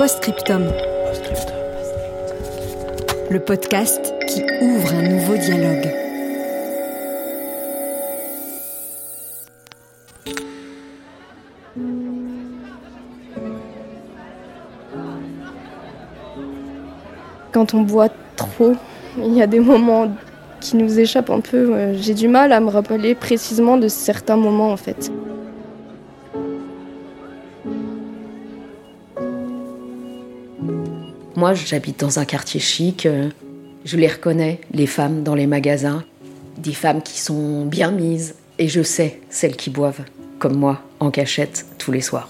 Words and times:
Postscriptum. 0.00 0.64
Le 3.30 3.38
podcast 3.38 4.14
qui 4.26 4.42
ouvre 4.62 4.94
un 4.94 5.02
nouveau 5.02 5.36
dialogue. 5.36 5.92
Quand 17.52 17.74
on 17.74 17.82
boit 17.82 18.08
trop, 18.36 18.72
il 19.18 19.34
y 19.34 19.42
a 19.42 19.46
des 19.46 19.60
moments 19.60 20.10
qui 20.60 20.76
nous 20.76 20.98
échappent 20.98 21.30
un 21.30 21.40
peu. 21.40 21.74
Euh, 21.74 21.94
J'ai 21.94 22.14
du 22.14 22.28
mal 22.28 22.52
à 22.52 22.60
me 22.60 22.68
rappeler 22.68 23.14
précisément 23.14 23.76
de 23.76 23.88
certains 23.88 24.36
moments 24.36 24.72
en 24.72 24.76
fait. 24.76 25.10
Moi, 31.40 31.54
j'habite 31.54 31.98
dans 31.98 32.18
un 32.18 32.26
quartier 32.26 32.60
chic. 32.60 33.06
euh, 33.06 33.30
Je 33.86 33.96
les 33.96 34.08
reconnais, 34.08 34.60
les 34.74 34.86
femmes 34.86 35.22
dans 35.22 35.34
les 35.34 35.46
magasins. 35.46 36.04
Des 36.58 36.74
femmes 36.74 37.00
qui 37.00 37.18
sont 37.18 37.64
bien 37.64 37.90
mises. 37.92 38.34
Et 38.58 38.68
je 38.68 38.82
sais 38.82 39.20
celles 39.30 39.56
qui 39.56 39.70
boivent, 39.70 40.02
comme 40.38 40.54
moi, 40.54 40.82
en 41.00 41.10
cachette 41.10 41.64
tous 41.78 41.92
les 41.92 42.02
soirs. 42.02 42.28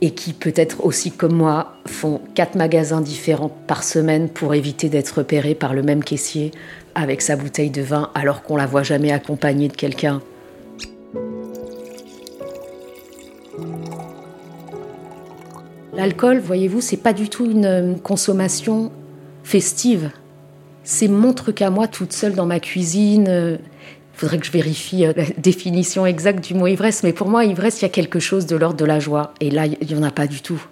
Et 0.00 0.12
qui, 0.12 0.32
peut-être 0.32 0.82
aussi 0.82 1.10
comme 1.10 1.34
moi, 1.34 1.74
font 1.86 2.22
quatre 2.34 2.54
magasins 2.54 3.02
différents 3.02 3.54
par 3.66 3.84
semaine 3.84 4.30
pour 4.30 4.54
éviter 4.54 4.88
d'être 4.88 5.18
repérées 5.18 5.54
par 5.54 5.74
le 5.74 5.82
même 5.82 6.02
caissier 6.02 6.52
avec 6.94 7.20
sa 7.20 7.36
bouteille 7.36 7.68
de 7.68 7.82
vin 7.82 8.10
alors 8.14 8.42
qu'on 8.42 8.56
la 8.56 8.64
voit 8.64 8.82
jamais 8.82 9.12
accompagnée 9.12 9.68
de 9.68 9.76
quelqu'un. 9.76 10.22
L'alcool, 16.06 16.38
voyez-vous, 16.38 16.80
c'est 16.80 16.98
pas 16.98 17.12
du 17.12 17.28
tout 17.28 17.50
une 17.50 17.64
euh, 17.64 17.94
consommation 17.94 18.92
festive. 19.42 20.12
C'est 20.84 21.08
mon 21.08 21.32
truc 21.32 21.62
à 21.62 21.70
moi 21.70 21.88
toute 21.88 22.12
seule 22.12 22.34
dans 22.34 22.46
ma 22.46 22.60
cuisine. 22.60 23.26
Il 23.26 23.58
faudrait 24.12 24.38
que 24.38 24.46
je 24.46 24.52
vérifie 24.52 25.04
euh, 25.04 25.12
la 25.16 25.24
définition 25.36 26.06
exacte 26.06 26.44
du 26.44 26.54
mot 26.54 26.68
ivresse, 26.68 27.02
mais 27.02 27.12
pour 27.12 27.28
moi, 27.28 27.44
ivresse, 27.44 27.80
il 27.80 27.82
y 27.82 27.86
a 27.86 27.88
quelque 27.88 28.20
chose 28.20 28.46
de 28.46 28.54
l'ordre 28.54 28.76
de 28.76 28.84
la 28.84 29.00
joie. 29.00 29.34
Et 29.40 29.50
là, 29.50 29.66
il 29.66 29.84
n'y 29.84 29.96
en 29.96 30.04
a 30.04 30.12
pas 30.12 30.28
du 30.28 30.42
tout. 30.42 30.64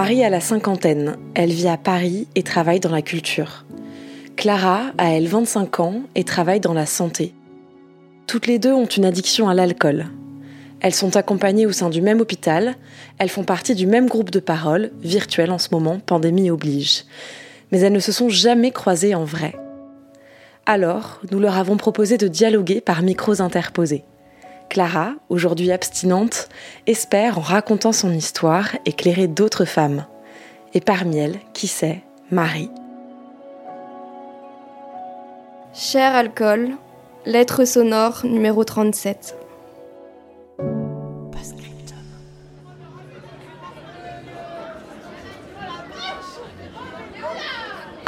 Marie 0.00 0.22
a 0.22 0.30
la 0.30 0.38
cinquantaine. 0.38 1.16
Elle 1.34 1.50
vit 1.50 1.66
à 1.66 1.76
Paris 1.76 2.28
et 2.36 2.44
travaille 2.44 2.78
dans 2.78 2.92
la 2.92 3.02
culture. 3.02 3.64
Clara 4.36 4.92
a 4.96 5.10
elle 5.10 5.26
25 5.26 5.80
ans 5.80 6.02
et 6.14 6.22
travaille 6.22 6.60
dans 6.60 6.72
la 6.72 6.86
santé. 6.86 7.34
Toutes 8.28 8.46
les 8.46 8.60
deux 8.60 8.72
ont 8.72 8.86
une 8.86 9.04
addiction 9.04 9.48
à 9.48 9.54
l'alcool. 9.54 10.06
Elles 10.78 10.94
sont 10.94 11.16
accompagnées 11.16 11.66
au 11.66 11.72
sein 11.72 11.90
du 11.90 12.00
même 12.00 12.20
hôpital, 12.20 12.76
elles 13.18 13.28
font 13.28 13.42
partie 13.42 13.74
du 13.74 13.88
même 13.88 14.06
groupe 14.06 14.30
de 14.30 14.38
parole, 14.38 14.92
virtuel 15.02 15.50
en 15.50 15.58
ce 15.58 15.70
moment, 15.72 15.98
pandémie 15.98 16.48
oblige. 16.48 17.02
Mais 17.72 17.80
elles 17.80 17.92
ne 17.92 17.98
se 17.98 18.12
sont 18.12 18.28
jamais 18.28 18.70
croisées 18.70 19.16
en 19.16 19.24
vrai. 19.24 19.56
Alors, 20.64 21.20
nous 21.32 21.40
leur 21.40 21.56
avons 21.56 21.76
proposé 21.76 22.18
de 22.18 22.28
dialoguer 22.28 22.80
par 22.80 23.02
micros 23.02 23.42
interposés. 23.42 24.04
Clara, 24.68 25.14
aujourd'hui 25.30 25.72
abstinente, 25.72 26.48
espère, 26.86 27.38
en 27.38 27.42
racontant 27.42 27.92
son 27.92 28.12
histoire, 28.12 28.76
éclairer 28.84 29.26
d'autres 29.26 29.64
femmes. 29.64 30.04
Et 30.74 30.80
parmi 30.80 31.16
elles, 31.18 31.38
qui 31.54 31.66
sait, 31.66 32.02
Marie. 32.30 32.70
Cher 35.72 36.14
alcool, 36.14 36.70
lettre 37.24 37.64
sonore 37.64 38.20
numéro 38.24 38.64
37. 38.64 39.36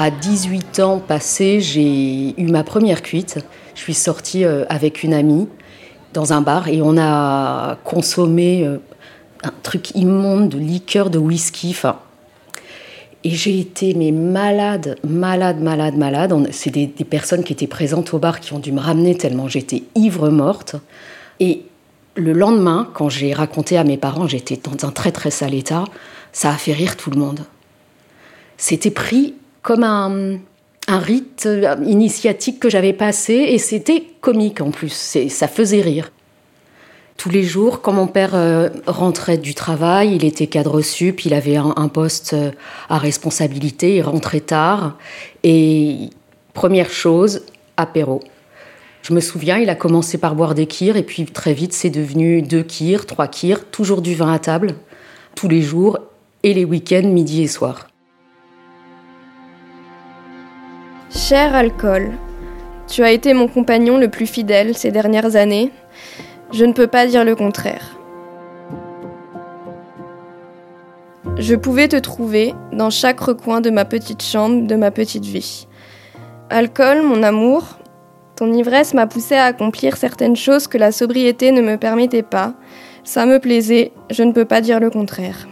À 0.03 0.11
18 0.11 0.81
ans 0.81 0.99
passés, 0.99 1.61
j'ai 1.61 2.41
eu 2.41 2.47
ma 2.47 2.65
première 2.65 3.03
cuite. 3.03 3.39
Je 3.75 3.81
suis 3.81 3.93
sortie 3.93 4.47
euh, 4.47 4.65
avec 4.71 5.03
une 5.03 5.13
amie 5.13 5.47
dans 6.13 6.33
un 6.33 6.41
bar 6.41 6.69
et 6.69 6.83
on 6.83 6.97
a 6.99 7.77
consommé 7.85 8.65
euh, 8.65 8.79
un 9.43 9.53
truc 9.63 9.95
immonde 9.95 10.51
de 10.51 10.59
liqueur 10.59 11.11
de 11.11 11.19
whisky. 11.19 11.71
Enfin, 11.71 11.97
et 13.23 13.31
j'ai 13.31 13.59
été 13.59 13.95
mais 13.95 14.13
malade, 14.13 14.97
malade, 15.07 15.61
malade, 15.61 15.97
malade. 15.97 16.49
C'est 16.53 16.71
des, 16.71 16.87
des 16.87 17.05
personnes 17.05 17.45
qui 17.45 17.53
étaient 17.53 17.67
présentes 17.67 18.15
au 18.15 18.19
bar 18.19 18.41
qui 18.41 18.53
ont 18.53 18.59
dû 18.59 18.73
me 18.73 18.81
ramener 18.81 19.15
tellement 19.15 19.49
j'étais 19.49 19.83
ivre 19.95 20.31
morte. 20.31 20.77
Et 21.39 21.63
le 22.17 22.33
lendemain, 22.33 22.89
quand 22.95 23.09
j'ai 23.09 23.33
raconté 23.33 23.77
à 23.77 23.85
mes 23.85 23.97
parents, 23.97 24.27
j'étais 24.27 24.57
dans 24.57 24.87
un 24.87 24.91
très 24.91 25.13
très 25.13 25.31
sale 25.31 25.55
état, 25.55 25.85
ça 26.33 26.51
a 26.51 26.55
fait 26.55 26.73
rire 26.73 26.97
tout 26.97 27.11
le 27.11 27.19
monde. 27.19 27.41
C'était 28.57 28.91
pris 28.91 29.35
comme 29.63 29.85
un, 29.85 30.39
un 30.91 30.99
rite 30.99 31.45
euh, 31.47 31.77
initiatique 31.85 32.61
que 32.61 32.69
j'avais 32.69 32.93
passé 32.93 33.35
et 33.35 33.59
c'était 33.59 34.05
comique 34.21 34.61
en 34.61 34.71
plus, 34.71 35.17
ça 35.29 35.49
faisait 35.49 35.81
rire. 35.81 36.13
Tous 37.17 37.31
les 37.31 37.43
jours, 37.43 37.83
quand 37.83 37.93
mon 37.93 38.07
père 38.07 38.35
euh, 38.35 38.71
rentrait 38.87 39.37
du 39.37 39.55
travail, 39.55 40.15
il 40.15 40.25
était 40.25 40.47
cadre 40.47 40.81
sup, 40.81 41.25
il 41.27 41.35
avait 41.35 41.57
un, 41.57 41.75
un 41.77 41.89
poste 41.89 42.33
euh, 42.33 42.51
à 42.89 42.99
responsabilité, 42.99 43.97
il 43.97 44.03
rentrait 44.03 44.41
tard. 44.41 44.97
Et 45.43 46.09
première 46.55 46.91
chose, 46.91 47.43
apéro. 47.77 48.21
Je 49.03 49.13
me 49.13 49.21
souviens, 49.21 49.59
il 49.59 49.69
a 49.71 49.75
commencé 49.75 50.19
par 50.19 50.35
boire 50.35 50.55
des 50.55 50.67
kirs 50.67 50.97
et 50.97 51.03
puis 51.03 51.25
très 51.25 51.53
vite 51.53 51.73
c'est 51.73 51.91
devenu 51.91 52.43
deux 52.43 52.63
kirs, 52.63 53.07
trois 53.07 53.29
kirs, 53.29 53.71
toujours 53.71 54.03
du 54.03 54.15
vin 54.15 54.33
à 54.33 54.39
table, 54.39 54.75
tous 55.35 55.49
les 55.49 55.63
jours 55.63 55.99
et 56.43 56.55
les 56.55 56.65
week-ends, 56.65 57.07
midi 57.07 57.43
et 57.43 57.49
soir. 57.49 57.87
Cher 61.13 61.57
alcool, 61.57 62.13
tu 62.87 63.03
as 63.03 63.11
été 63.11 63.35
mon 63.35 63.49
compagnon 63.49 63.99
le 63.99 64.09
plus 64.09 64.27
fidèle 64.29 64.77
ces 64.77 64.93
dernières 64.93 65.35
années. 65.35 65.73
Je 66.53 66.65
ne 66.65 66.73
peux 66.73 66.87
pas 66.87 67.09
dire 67.09 67.25
le 67.25 67.35
contraire. 67.35 67.97
Je 71.37 71.57
pouvais 71.57 71.89
te 71.89 71.97
trouver 71.97 72.55
dans 72.73 72.91
chaque 72.91 73.19
recoin 73.19 73.61
de 73.61 73.71
ma 73.71 73.85
petite 73.85 74.23
chambre, 74.23 74.69
de 74.69 74.77
ma 74.77 74.93
petite 74.93 75.25
vie. 75.25 75.67
Alcool, 76.49 77.03
mon 77.03 77.25
amour, 77.25 77.65
ton 78.37 78.53
ivresse 78.53 78.95
m'a 78.95 79.09
poussé 79.09 79.35
à 79.35 79.47
accomplir 79.47 79.97
certaines 79.97 80.37
choses 80.37 80.69
que 80.69 80.79
la 80.79 80.93
sobriété 80.93 81.51
ne 81.51 81.61
me 81.61 81.77
permettait 81.77 82.23
pas. 82.23 82.55
Ça 83.03 83.27
me 83.27 83.41
plaisait, 83.41 83.91
je 84.11 84.23
ne 84.23 84.31
peux 84.31 84.45
pas 84.45 84.61
dire 84.61 84.79
le 84.79 84.91
contraire. 84.91 85.49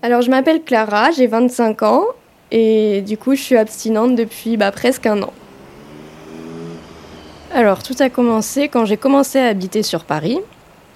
Alors 0.00 0.22
je 0.22 0.30
m'appelle 0.30 0.62
Clara, 0.62 1.10
j'ai 1.10 1.26
25 1.26 1.82
ans 1.82 2.04
et 2.52 3.02
du 3.02 3.18
coup 3.18 3.34
je 3.34 3.42
suis 3.42 3.56
abstinente 3.56 4.14
depuis 4.14 4.56
bah, 4.56 4.70
presque 4.70 5.06
un 5.06 5.22
an. 5.22 5.32
Alors 7.52 7.82
tout 7.82 7.96
a 7.98 8.08
commencé 8.08 8.68
quand 8.68 8.84
j'ai 8.84 8.96
commencé 8.96 9.40
à 9.40 9.46
habiter 9.46 9.82
sur 9.82 10.04
Paris. 10.04 10.38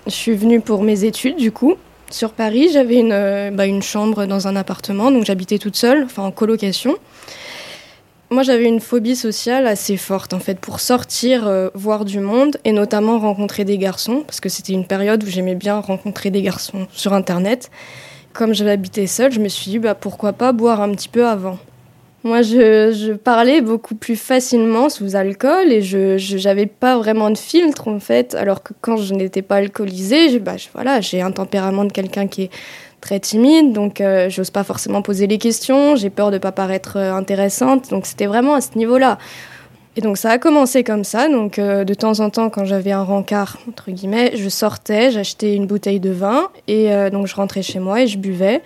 Je 0.07 0.13
suis 0.13 0.37
venue 0.37 0.61
pour 0.61 0.83
mes 0.83 1.03
études 1.03 1.37
du 1.37 1.51
coup. 1.51 1.75
Sur 2.11 2.31
Paris 2.31 2.69
j'avais 2.73 3.01
une, 3.01 3.13
euh, 3.13 3.51
bah, 3.51 3.67
une 3.67 3.83
chambre 3.83 4.27
dans 4.27 4.47
un 4.47 4.55
appartement 4.55 5.11
donc 5.11 5.25
j'habitais 5.25 5.59
toute 5.59 5.77
seule, 5.77 6.05
enfin 6.05 6.23
en 6.23 6.31
colocation. 6.31 6.95
Moi 8.31 8.45
j'avais 8.45 8.67
une 8.67 8.81
phobie 8.81 9.17
sociale 9.17 9.67
assez 9.67 9.97
forte 9.97 10.33
en 10.33 10.39
fait 10.39 10.61
pour 10.61 10.79
sortir, 10.79 11.49
euh, 11.49 11.71
voir 11.75 12.05
du 12.05 12.21
monde 12.21 12.59
et 12.65 12.71
notamment 12.71 13.19
rencontrer 13.19 13.65
des 13.65 13.79
garçons 13.79 14.23
parce 14.25 14.39
que 14.39 14.49
c'était 14.49 14.75
une 14.75 14.87
période 14.87 15.25
où 15.25 15.27
j'aimais 15.27 15.57
bien 15.57 15.81
rencontrer 15.81 16.31
des 16.31 16.43
garçons 16.43 16.87
sur 16.93 17.15
internet 17.15 17.69
comme 18.33 18.55
j'avais 18.55 18.73
habité 18.73 19.07
seule, 19.07 19.33
je 19.33 19.41
me 19.41 19.49
suis 19.49 19.71
dit 19.71 19.79
bah, 19.79 19.95
pourquoi 19.95 20.33
pas 20.33 20.53
boire 20.53 20.81
un 20.81 20.91
petit 20.93 21.09
peu 21.09 21.27
avant. 21.27 21.59
Moi, 22.25 22.43
je, 22.43 22.93
je, 22.93 23.13
parlais 23.15 23.61
beaucoup 23.61 23.97
plus 23.97 24.15
facilement 24.15 24.89
sous 24.89 25.17
alcool 25.17 25.73
et 25.73 25.83
je 25.83 26.45
n'avais 26.45 26.67
pas 26.67 26.97
vraiment 26.97 27.31
de 27.31 27.37
filtre 27.37 27.89
en 27.89 27.99
fait. 27.99 28.37
Alors 28.37 28.63
que 28.63 28.75
quand 28.81 28.97
je 28.97 29.13
n'étais 29.13 29.43
pas 29.43 29.57
alcoolisée, 29.57 30.39
bah, 30.39 30.55
voilà, 30.73 31.01
j'ai 31.01 31.21
un 31.21 31.33
tempérament 31.33 31.85
de 31.85 31.93
quelqu'un 31.93 32.29
qui 32.29 32.43
est 32.43 32.51
très 33.03 33.19
timide, 33.19 33.73
donc 33.73 34.01
euh, 34.01 34.31
j'ose 34.31 34.51
pas 34.51 34.65
forcément 34.65 35.03
poser 35.03 35.27
les 35.27 35.39
questions. 35.39 35.97
J'ai 35.97 36.09
peur 36.09 36.31
de 36.31 36.39
pas 36.39 36.53
paraître 36.53 36.97
euh, 36.97 37.13
intéressante, 37.13 37.91
donc 37.91 38.07
c'était 38.07 38.27
vraiment 38.27 38.55
à 38.55 38.61
ce 38.61 38.79
niveau-là. 38.79 39.19
Et 39.95 40.01
donc 40.01 40.17
ça 40.17 40.31
a 40.31 40.39
commencé 40.39 40.85
comme 40.85 41.05
ça. 41.05 41.29
Donc 41.29 41.59
euh, 41.59 41.85
de 41.85 41.95
temps 41.95 42.21
en 42.21 42.31
temps, 42.31 42.49
quand 42.49 42.65
j'avais 42.65 42.93
un 42.93 43.03
rencard 43.03 43.59
entre 43.69 43.91
guillemets, 43.91 44.37
je 44.37 44.49
sortais, 44.49 45.11
j'achetais 45.11 45.55
une 45.55 45.67
bouteille 45.67 46.01
de 46.01 46.11
vin 46.11 46.49
et 46.67 46.93
euh, 46.93 47.11
donc 47.11 47.27
je 47.27 47.35
rentrais 47.35 47.63
chez 47.63 47.79
moi 47.79 48.03
et 48.03 48.07
je 48.07 48.19
buvais. 48.19 48.63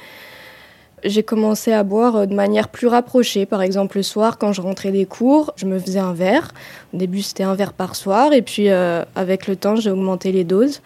J'ai 1.05 1.23
commencé 1.23 1.73
à 1.73 1.83
boire 1.83 2.17
euh, 2.17 2.27
de 2.27 2.35
manière 2.35 2.69
plus 2.69 2.87
rapprochée. 2.87 3.45
Par 3.45 3.63
exemple, 3.63 3.97
le 3.97 4.03
soir, 4.05 4.39
quand 4.39 4.53
je 4.53 4.61
rentrais 4.61 4.93
des 4.93 5.05
cours, 5.05 5.53
je 5.57 5.67
me 5.67 5.79
faisais 5.79 5.99
un 5.99 6.13
verre. 6.13 6.53
Au 6.95 6.97
début, 6.97 7.23
c'était 7.23 7.43
un 7.43 7.55
verre 7.55 7.73
par 7.73 7.97
soir 7.97 8.33
et 8.33 8.43
puis 8.43 8.69
avec 8.69 9.49
le 9.49 9.57
temps, 9.57 9.77
j'ai 9.77 9.91
augmenté 9.91 10.31
les 10.31 10.45
doses. 10.45 10.81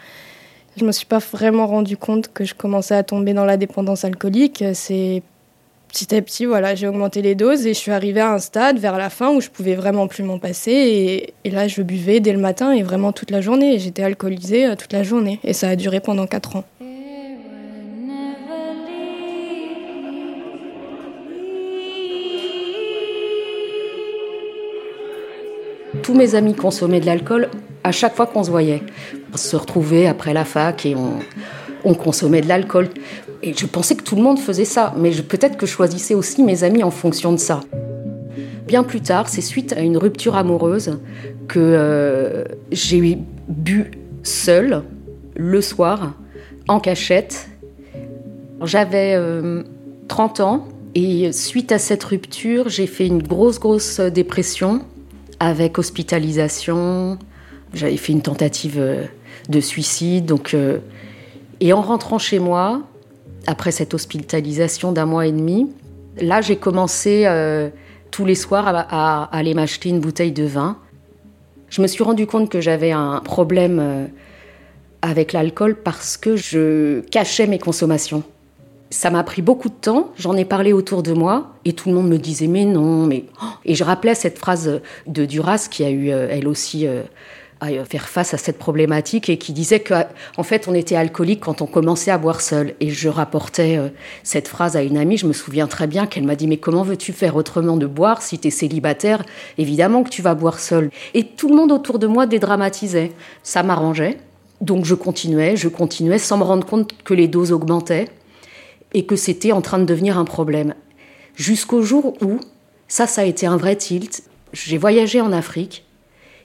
Je 0.77 0.85
me 0.85 0.93
suis 0.93 1.07
pas 1.07 1.19
vraiment 1.19 1.67
rendu 1.67 1.97
compte 1.97 2.33
que 2.33 2.45
je 2.45 2.55
commençais 2.55 2.95
à 2.95 3.03
tomber 3.03 3.35
dans 3.35 3.45
la 3.45 3.57
dépendance 3.59 4.05
alcoolique. 4.05 4.65
C'est 4.73 5.23
petit 5.91 6.15
à 6.15 6.23
petit, 6.23 6.47
voilà, 6.47 6.75
j'ai 6.75 6.87
augmenté 6.87 7.21
les 7.21 7.35
doses 7.35 7.67
et 7.67 7.75
je 7.75 7.79
suis 7.79 7.91
arrivée 7.91 8.21
à 8.21 8.33
un 8.33 8.39
stade 8.39 8.79
vers 8.79 8.97
la 8.97 9.11
fin 9.11 9.31
où 9.35 9.41
je 9.41 9.51
pouvais 9.51 9.75
vraiment 9.75 10.07
plus 10.07 10.23
m'en 10.23 10.39
passer. 10.39 11.35
Et, 11.45 11.51
là, 11.51 11.67
je 11.69 11.83
buvais 11.83 12.21
dès 12.21 12.33
le 12.33 12.39
matin 12.39 12.73
et 12.73 12.83
vraiment 12.83 13.13
toute 13.13 13.31
la 13.31 13.41
journée. 13.41 13.79
J'étais 13.79 14.03
alcoolisée 14.03 14.67
euh, 14.67 14.77
toute 14.77 14.93
la 14.93 15.03
journée. 15.03 15.41
Et 15.43 15.53
ça 15.53 15.69
a 15.69 15.77
duré 15.77 16.01
pendant 16.01 16.27
4 16.27 16.57
ans. 16.57 16.65
Tous 26.03 26.15
mes 26.15 26.35
amis 26.35 26.55
consommaient 26.55 27.01
de 27.01 27.07
l'alcool 27.07 27.51
à 27.83 27.93
chaque 27.93 28.15
fois 28.15 28.27
qu'on 28.27 28.45
se 28.45 28.51
voyait. 28.51 28.83
On 29.33 29.37
se 29.37 29.57
retrouvait 29.57 30.07
après 30.07 30.33
la 30.33 30.45
fac 30.45 30.87
et 30.87 30.95
on, 30.95 31.19
on 31.85 31.95
consommait 31.95 32.41
de 32.41 32.49
l'alcool. 32.49 32.89
Et 33.43 33.55
je 33.55 33.67
pensais 33.67 33.95
que 33.95 34.03
tout 34.03 34.17
le 34.17 34.23
monde 34.23 34.39
faisait 34.39 34.65
ça, 34.65 34.95
mais 34.99 35.11
peut-être 35.11 35.57
que 35.57 35.67
je 35.67 35.73
choisissais 35.73 36.15
aussi 36.15 36.43
mes 36.43 36.63
amis 36.63 36.83
en 36.83 36.91
fonction 36.91 37.33
de 37.33 37.39
ça. 37.39 37.61
Bien 38.67 38.83
plus 38.85 39.01
tard, 39.01 39.29
c'est 39.29 39.41
suite 39.41 39.73
à 39.73 39.81
une 39.81 39.97
rupture 39.97 40.37
amoureuse 40.37 40.99
que 41.49 41.59
euh, 41.59 42.45
j'ai 42.71 43.19
bu 43.49 43.91
seule 44.23 44.85
le 45.37 45.61
soir, 45.61 46.15
en 46.69 46.81
cachette. 46.81 47.49
J'avais 48.63 49.19
30 50.09 50.41
euh, 50.41 50.43
ans 50.45 50.69
et 50.95 51.33
suite 51.33 51.73
à 51.73 51.79
cette 51.79 52.05
rupture, 52.05 52.69
j'ai 52.69 52.87
fait 52.87 53.07
une 53.07 53.23
grosse, 53.23 53.59
grosse 53.59 54.01
dépression 54.01 54.83
avec 55.41 55.79
hospitalisation. 55.79 57.19
J'avais 57.73 57.97
fait 57.97 58.13
une 58.13 58.23
tentative 58.23 58.77
euh, 58.79 59.05
de 59.49 59.61
suicide, 59.61 60.27
donc 60.27 60.55
et 61.61 61.73
en 61.73 61.81
rentrant 61.81 62.19
chez 62.19 62.39
moi, 62.39 62.83
après 63.47 63.71
cette 63.71 63.95
hospitalisation 63.95 64.93
d'un 64.93 65.07
mois 65.07 65.27
et 65.27 65.33
demi, 65.33 65.71
là 66.21 66.41
j'ai 66.41 66.57
commencé 66.57 67.25
euh, 67.27 67.71
tous 68.11 68.25
les 68.25 68.35
soirs 68.35 68.67
à, 68.67 69.25
aller 69.37 69.55
m'acheter 69.55 69.89
une 69.89 70.01
bouteille 70.01 70.33
de 70.33 70.45
vin. 70.45 70.79
Je 71.69 71.83
me 71.83 71.87
suis 71.87 72.03
rendu 72.03 72.27
compte 72.27 72.51
que 72.51 72.61
j'avais 72.61 72.91
un 72.91 73.21
problème 73.21 73.79
euh, 73.81 74.07
avec 75.03 75.33
l'alcool 75.33 75.77
parce 75.77 76.17
que 76.17 76.37
je 76.37 77.01
cachais 77.11 77.47
mes 77.47 77.59
consommations. 77.59 78.23
Ça 78.93 79.11
m'a 79.11 79.23
pris 79.23 79.41
beaucoup 79.41 79.69
de 79.69 79.75
temps, 79.75 80.11
j'en 80.19 80.37
ai 80.37 80.45
parlé 80.45 80.73
autour 80.73 81.05
de 81.05 81.13
moi 81.13 81.53
et 81.65 81.75
tout 81.75 81.89
le 81.89 81.95
monde 81.95 82.09
me 82.09 82.19
disait 82.19 82.49
mais 82.49 82.65
non, 82.65 83.07
mais... 83.07 83.27
Oh 83.41 83.47
et 83.65 83.77
je 83.77 83.85
rappelais 83.85 84.17
cette 84.17 84.37
phrase 84.37 84.81
de 85.07 85.25
Duras 85.25 85.69
qui 85.71 85.85
a 85.85 85.91
eu 85.91 86.11
euh, 86.11 86.27
elle 86.29 86.49
aussi 86.49 86.89
à 87.61 87.85
faire 87.85 88.09
face 88.09 88.35
à 88.35 88.39
cette 88.39 88.59
problématique 88.59 89.29
et 89.29 89.37
qui 89.37 89.53
disait 89.53 89.81
qu'en 89.81 90.43
fait 90.43 90.67
on 90.69 90.75
était 90.75 90.97
alcoolique 90.97 91.41
quand 91.41 91.63
on 91.63 91.67
commençait 91.67 92.11
à 92.11 92.19
boire 92.19 92.41
seul. 92.41 92.75
Et 92.81 92.91
je 92.91 93.09
rapportais 93.09 93.77
euh, 93.79 93.89
cette 94.23 94.49
phrase 94.49 94.77
à 94.77 94.83
une 94.83 94.97
amie, 94.97 95.19
je 95.19 95.27
me 95.27 95.33
souviens 95.33 95.67
très 95.67 95.87
bien 95.87 96.07
qu'elle 96.07 96.25
m'a 96.25 96.37
dit 96.37 96.47
mais 96.47 96.57
comment 96.57 96.83
veux-tu 96.83 97.13
faire 97.13 97.37
autrement 97.37 97.77
de 97.77 97.87
boire 97.87 98.23
si 98.23 98.39
tu 98.39 98.49
es 98.49 98.51
célibataire? 98.51 99.25
Évidemment 99.59 100.03
que 100.03 100.11
tu 100.11 100.23
vas 100.23 100.35
boire 100.35 100.59
seul. 100.59 100.91
Et 101.15 101.25
tout 101.25 101.49
le 101.49 101.57
monde 101.57 101.73
autour 101.73 101.99
de 101.99 102.07
moi 102.07 102.27
dédramatisait. 102.27 103.13
Ça 103.43 103.63
m'arrangeait. 103.63 104.19
Donc 104.61 104.85
je 104.85 104.95
continuais, 104.95 105.57
je 105.57 105.69
continuais 105.69 106.19
sans 106.19 106.39
me 106.39 106.45
rendre 106.45 106.67
compte 106.67 107.03
que 107.03 107.15
les 107.15 107.29
doses 107.29 107.53
augmentaient 107.53 108.09
et 108.93 109.07
que 109.07 109.17
c'était 109.17 109.53
en 109.53 109.61
train 109.61 109.79
de 109.79 109.85
devenir 109.85 110.19
un 110.19 110.25
problème. 110.25 110.75
Jusqu'au 111.35 111.83
jour 111.83 112.15
où, 112.23 112.41
ça, 112.89 113.07
ça 113.07 113.23
a 113.23 113.25
été 113.25 113.47
un 113.47 113.57
vrai 113.57 113.77
tilt. 113.77 114.23
J'ai 114.53 114.79
voyagé 114.79 115.21
en 115.21 115.33
Afrique 115.33 115.85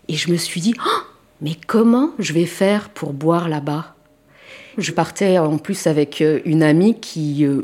et 0.08 0.14
je 0.14 0.32
me 0.32 0.38
suis 0.38 0.62
dit, 0.62 0.74
oh, 0.86 1.04
mais 1.42 1.56
comment 1.68 2.12
je 2.20 2.34
vais 2.34 2.46
faire 2.46 2.90
pour 2.90 3.14
boire 3.14 3.50
là-bas? 3.50 3.96
Je 4.78 4.92
partais 4.92 5.38
en 5.38 5.58
plus 5.58 5.88
avec 5.88 6.22
euh, 6.22 6.40
une 6.46 6.64
amie 6.64 7.00
qui 7.00 7.46
euh, 7.46 7.64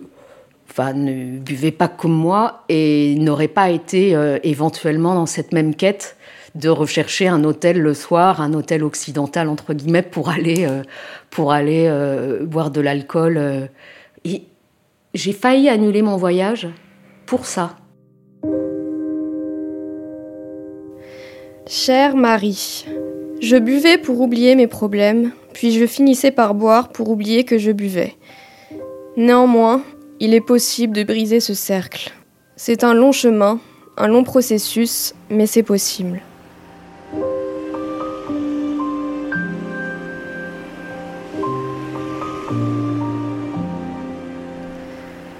ne 0.93 1.39
buvait 1.39 1.71
pas 1.71 1.87
comme 1.87 2.13
moi 2.13 2.63
et 2.69 3.15
n'aurait 3.15 3.49
pas 3.49 3.69
été 3.69 4.15
euh, 4.15 4.39
éventuellement 4.43 5.13
dans 5.15 5.25
cette 5.25 5.51
même 5.51 5.75
quête 5.75 6.15
de 6.55 6.69
rechercher 6.69 7.27
un 7.27 7.43
hôtel 7.43 7.79
le 7.79 7.93
soir, 7.93 8.41
un 8.41 8.53
hôtel 8.53 8.83
occidental 8.83 9.47
entre 9.47 9.73
guillemets 9.73 10.01
pour 10.01 10.29
aller 10.29 10.67
pour 11.29 11.53
aller 11.53 11.89
boire 12.41 12.71
de 12.71 12.81
l'alcool. 12.81 13.69
Et 14.25 14.43
j'ai 15.13 15.31
failli 15.31 15.69
annuler 15.69 16.01
mon 16.01 16.17
voyage 16.17 16.67
pour 17.25 17.45
ça. 17.45 17.77
Chère 21.73 22.17
Marie, 22.17 22.85
je 23.41 23.55
buvais 23.55 23.97
pour 23.97 24.19
oublier 24.19 24.55
mes 24.55 24.67
problèmes, 24.67 25.31
puis 25.53 25.71
je 25.71 25.87
finissais 25.87 26.29
par 26.29 26.53
boire 26.53 26.89
pour 26.89 27.09
oublier 27.09 27.45
que 27.45 27.57
je 27.57 27.71
buvais. 27.71 28.17
Néanmoins, 29.15 29.81
il 30.19 30.33
est 30.33 30.41
possible 30.41 30.93
de 30.93 31.03
briser 31.03 31.39
ce 31.39 31.53
cercle. 31.53 32.11
C'est 32.57 32.83
un 32.83 32.93
long 32.93 33.13
chemin, 33.13 33.61
un 33.95 34.09
long 34.09 34.25
processus, 34.25 35.13
mais 35.29 35.45
c'est 35.45 35.63
possible. 35.63 36.19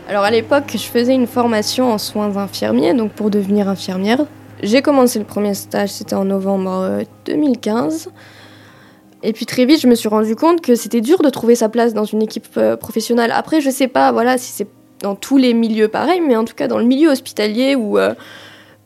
Alors 0.07 0.24
à 0.24 0.31
l'époque, 0.31 0.72
je 0.72 0.77
faisais 0.77 1.13
une 1.13 1.27
formation 1.27 1.92
en 1.92 1.98
soins 1.98 2.38
infirmiers, 2.38 2.94
donc 2.94 3.12
pour 3.12 3.30
devenir 3.30 3.68
infirmière. 3.68 4.25
J'ai 4.63 4.84
commencé 4.84 5.18
le 5.18 5.25
premier 5.25 5.56
stage, 5.56 5.90
c'était 5.90 6.13
en 6.13 6.25
novembre 6.25 7.00
2015. 7.25 8.08
Euh, 8.08 8.12
Et 9.24 9.34
puis 9.34 9.48
très 9.48 9.65
vite, 9.65 9.82
je 9.82 9.88
me 9.88 9.96
suis 9.96 10.08
rendu 10.08 10.36
compte 10.36 10.62
que 10.62 10.75
c'était 10.75 11.01
dur 11.01 11.24
de 11.24 11.30
trouver 11.30 11.56
sa 11.56 11.68
place 11.68 11.96
dans 11.96 12.06
une 12.06 12.22
équipe 12.22 12.46
euh, 12.58 12.77
professionnelle. 12.77 13.32
Après, 13.34 13.60
je 13.60 13.72
sais 13.72 13.88
pas, 13.88 14.12
voilà, 14.12 14.38
si 14.38 14.51
c'est 14.51 14.68
dans 15.01 15.15
tous 15.15 15.38
les 15.38 15.56
milieux 15.56 15.88
pareil, 15.88 16.22
mais 16.22 16.36
en 16.36 16.46
tout 16.46 16.53
cas 16.53 16.68
dans 16.68 16.77
le 16.77 16.86
milieu 16.86 17.10
hospitalier 17.10 17.74
où, 17.74 17.98
euh, 17.98 18.13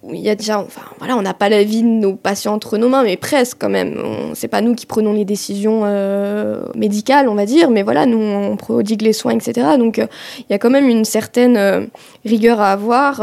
il 0.09 0.19
y 0.21 0.29
a 0.29 0.35
déjà, 0.35 0.59
enfin 0.61 0.83
voilà, 0.99 1.17
on 1.17 1.21
n'a 1.21 1.33
pas 1.33 1.49
la 1.49 1.63
vie 1.63 1.81
de 1.81 1.87
nos 1.87 2.15
patients 2.15 2.53
entre 2.53 2.77
nos 2.77 2.87
mains, 2.87 3.03
mais 3.03 3.17
presque 3.17 3.57
quand 3.59 3.69
même. 3.69 3.97
C'est 4.33 4.47
pas 4.47 4.61
nous 4.61 4.75
qui 4.75 4.85
prenons 4.85 5.11
les 5.11 5.25
décisions 5.25 5.81
médicales, 6.75 7.27
on 7.27 7.33
va 7.33 7.47
dire, 7.47 7.71
mais 7.71 7.81
voilà, 7.81 8.05
nous 8.05 8.19
on 8.19 8.55
prodigue 8.55 9.01
les 9.01 9.13
soins, 9.13 9.33
etc. 9.33 9.77
Donc 9.79 9.97
il 9.97 10.45
y 10.51 10.53
a 10.53 10.59
quand 10.59 10.69
même 10.69 10.87
une 10.87 11.05
certaine 11.05 11.89
rigueur 12.23 12.61
à 12.61 12.71
avoir 12.71 13.19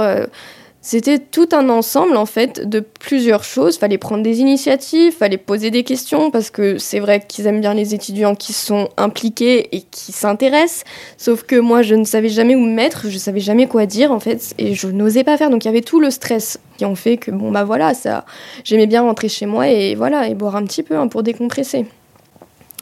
c'était 0.84 1.20
tout 1.20 1.48
un 1.52 1.68
ensemble 1.68 2.16
en 2.16 2.26
fait 2.26 2.68
de 2.68 2.80
plusieurs 2.80 3.44
choses. 3.44 3.78
Fallait 3.78 3.98
prendre 3.98 4.24
des 4.24 4.40
initiatives, 4.40 5.12
fallait 5.14 5.38
poser 5.38 5.70
des 5.70 5.84
questions 5.84 6.32
parce 6.32 6.50
que 6.50 6.76
c'est 6.76 6.98
vrai 6.98 7.24
qu'ils 7.26 7.46
aiment 7.46 7.60
bien 7.60 7.72
les 7.72 7.94
étudiants 7.94 8.34
qui 8.34 8.52
sont 8.52 8.88
impliqués 8.96 9.68
et 9.76 9.82
qui 9.82 10.10
s'intéressent. 10.10 10.82
Sauf 11.18 11.44
que 11.44 11.54
moi, 11.54 11.82
je 11.82 11.94
ne 11.94 12.02
savais 12.02 12.28
jamais 12.28 12.56
où 12.56 12.60
me 12.60 12.74
mettre, 12.74 13.08
je 13.08 13.16
savais 13.16 13.38
jamais 13.38 13.68
quoi 13.68 13.86
dire 13.86 14.10
en 14.10 14.18
fait 14.18 14.54
et 14.58 14.74
je 14.74 14.88
n'osais 14.88 15.22
pas 15.22 15.36
faire. 15.36 15.50
Donc 15.50 15.64
il 15.64 15.68
y 15.68 15.70
avait 15.70 15.82
tout 15.82 16.00
le 16.00 16.10
stress 16.10 16.58
qui 16.78 16.84
ont 16.84 16.96
fait 16.96 17.16
que 17.16 17.30
bon 17.30 17.52
bah 17.52 17.62
voilà, 17.62 17.94
ça, 17.94 18.24
j'aimais 18.64 18.88
bien 18.88 19.02
rentrer 19.02 19.28
chez 19.28 19.46
moi 19.46 19.68
et 19.68 19.94
voilà 19.94 20.26
et 20.26 20.34
boire 20.34 20.56
un 20.56 20.64
petit 20.64 20.82
peu 20.82 20.96
hein, 20.96 21.06
pour 21.06 21.22
décompresser. 21.22 21.86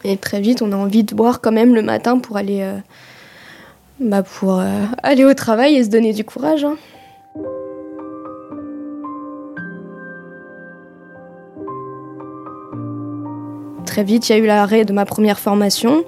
Et 0.04 0.16
très 0.16 0.40
vite, 0.40 0.62
on 0.62 0.73
a 0.73 0.76
envie 0.76 1.04
de 1.04 1.14
boire 1.14 1.42
quand 1.42 1.52
même 1.52 1.75
le 1.75 1.83
matin 1.83 2.19
pour 2.19 2.38
aller, 2.38 2.62
euh, 2.62 2.78
bah 3.99 4.23
pour 4.23 4.59
euh, 4.59 4.85
aller 5.02 5.26
au 5.26 5.35
travail 5.35 5.76
et 5.76 5.85
se 5.85 5.90
donner 5.90 6.14
du 6.14 6.25
courage. 6.25 6.64
Hein. 6.64 6.78
Très 13.87 14.05
vite, 14.05 14.29
il 14.29 14.33
y 14.33 14.35
a 14.35 14.39
eu 14.39 14.47
l'arrêt 14.47 14.85
de 14.85 14.93
ma 14.93 15.05
première 15.05 15.39
formation. 15.39 16.05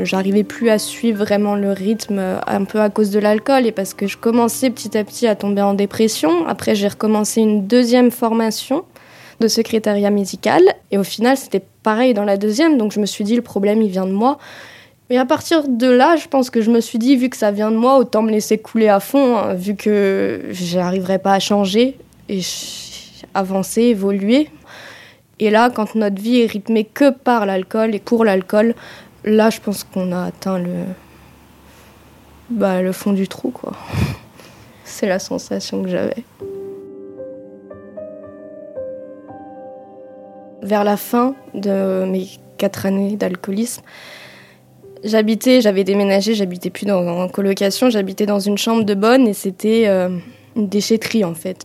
J'arrivais 0.00 0.44
plus 0.44 0.70
à 0.70 0.78
suivre 0.78 1.18
vraiment 1.24 1.56
le 1.56 1.72
rythme 1.72 2.18
euh, 2.18 2.40
un 2.46 2.64
peu 2.64 2.80
à 2.80 2.88
cause 2.90 3.10
de 3.10 3.18
l'alcool 3.18 3.66
et 3.66 3.72
parce 3.72 3.94
que 3.94 4.06
je 4.06 4.16
commençais 4.16 4.70
petit 4.70 4.96
à 4.96 5.02
petit 5.02 5.26
à 5.26 5.34
tomber 5.34 5.62
en 5.62 5.74
dépression. 5.74 6.46
Après, 6.46 6.74
j'ai 6.74 6.86
recommencé 6.86 7.40
une 7.40 7.66
deuxième 7.66 8.10
formation 8.10 8.84
de 9.40 9.48
secrétariat 9.48 10.10
médical 10.10 10.62
et 10.90 10.98
au 10.98 11.04
final, 11.04 11.36
c'était 11.36 11.62
pareil 11.82 12.14
dans 12.14 12.24
la 12.24 12.36
deuxième. 12.36 12.78
Donc 12.78 12.92
je 12.92 13.00
me 13.00 13.06
suis 13.06 13.24
dit, 13.24 13.34
le 13.34 13.42
problème, 13.42 13.82
il 13.82 13.90
vient 13.90 14.06
de 14.06 14.12
moi. 14.12 14.38
Et 15.10 15.18
à 15.18 15.24
partir 15.24 15.66
de 15.66 15.88
là, 15.88 16.16
je 16.16 16.28
pense 16.28 16.50
que 16.50 16.60
je 16.60 16.70
me 16.70 16.80
suis 16.80 16.98
dit, 16.98 17.16
vu 17.16 17.30
que 17.30 17.36
ça 17.36 17.50
vient 17.50 17.70
de 17.70 17.76
moi, 17.76 17.96
autant 17.96 18.22
me 18.22 18.30
laisser 18.30 18.58
couler 18.58 18.88
à 18.88 19.00
fond, 19.00 19.36
hein, 19.36 19.54
vu 19.54 19.74
que 19.74 20.42
j'arriverai 20.50 21.18
pas 21.18 21.32
à 21.32 21.40
changer 21.40 21.96
et 22.28 22.40
avancer, 23.34 23.82
évoluer. 23.82 24.48
Et 25.40 25.50
là, 25.50 25.70
quand 25.70 25.94
notre 25.94 26.20
vie 26.20 26.40
est 26.40 26.46
rythmée 26.46 26.84
que 26.84 27.10
par 27.10 27.46
l'alcool 27.46 27.94
et 27.94 28.00
pour 28.00 28.24
l'alcool, 28.24 28.74
là, 29.24 29.50
je 29.50 29.60
pense 29.60 29.84
qu'on 29.84 30.10
a 30.12 30.24
atteint 30.24 30.58
le, 30.58 30.84
bah, 32.50 32.92
fond 32.92 33.12
du 33.12 33.28
trou, 33.28 33.50
quoi. 33.50 33.72
C'est 34.84 35.06
la 35.06 35.18
sensation 35.18 35.82
que 35.82 35.88
j'avais. 35.88 36.24
Vers 40.62 40.82
la 40.82 40.96
fin 40.96 41.34
de 41.54 42.04
mes 42.04 42.26
quatre 42.56 42.86
années 42.86 43.16
d'alcoolisme, 43.16 43.82
j'habitais, 45.04 45.60
j'avais 45.60 45.84
déménagé, 45.84 46.34
j'habitais 46.34 46.70
plus 46.70 46.86
dans, 46.86 47.06
en 47.06 47.28
colocation, 47.28 47.90
j'habitais 47.90 48.26
dans 48.26 48.40
une 48.40 48.58
chambre 48.58 48.82
de 48.82 48.94
bonne 48.94 49.28
et 49.28 49.34
c'était 49.34 49.84
euh, 49.86 50.08
une 50.56 50.68
déchetterie 50.68 51.24
en 51.24 51.34
fait. 51.34 51.64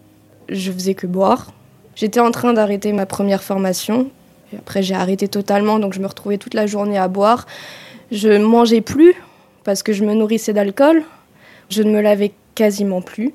Je 0.50 0.72
faisais 0.72 0.94
que 0.94 1.08
boire. 1.08 1.51
J'étais 1.95 2.19
en 2.19 2.31
train 2.31 2.53
d'arrêter 2.53 2.93
ma 2.93 3.05
première 3.05 3.43
formation. 3.43 4.09
Et 4.53 4.57
après, 4.57 4.83
j'ai 4.83 4.95
arrêté 4.95 5.27
totalement, 5.27 5.79
donc 5.79 5.93
je 5.93 6.00
me 6.00 6.07
retrouvais 6.07 6.38
toute 6.38 6.53
la 6.53 6.67
journée 6.67 6.97
à 6.97 7.07
boire. 7.07 7.45
Je 8.12 8.29
ne 8.29 8.45
mangeais 8.45 8.81
plus 8.81 9.15
parce 9.63 9.83
que 9.83 9.93
je 9.93 10.03
me 10.03 10.13
nourrissais 10.13 10.53
d'alcool. 10.53 11.03
Je 11.69 11.83
ne 11.83 11.91
me 11.91 12.01
lavais 12.01 12.31
quasiment 12.55 13.01
plus. 13.01 13.33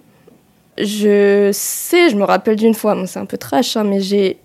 Je 0.76 1.50
sais, 1.52 2.10
je 2.10 2.16
me 2.16 2.24
rappelle 2.24 2.56
d'une 2.56 2.74
fois, 2.74 2.96
c'est 3.06 3.18
un 3.18 3.24
peu 3.24 3.36
trash, 3.36 3.76
hein, 3.76 3.84
mais 3.84 4.00
j'ai 4.00 4.38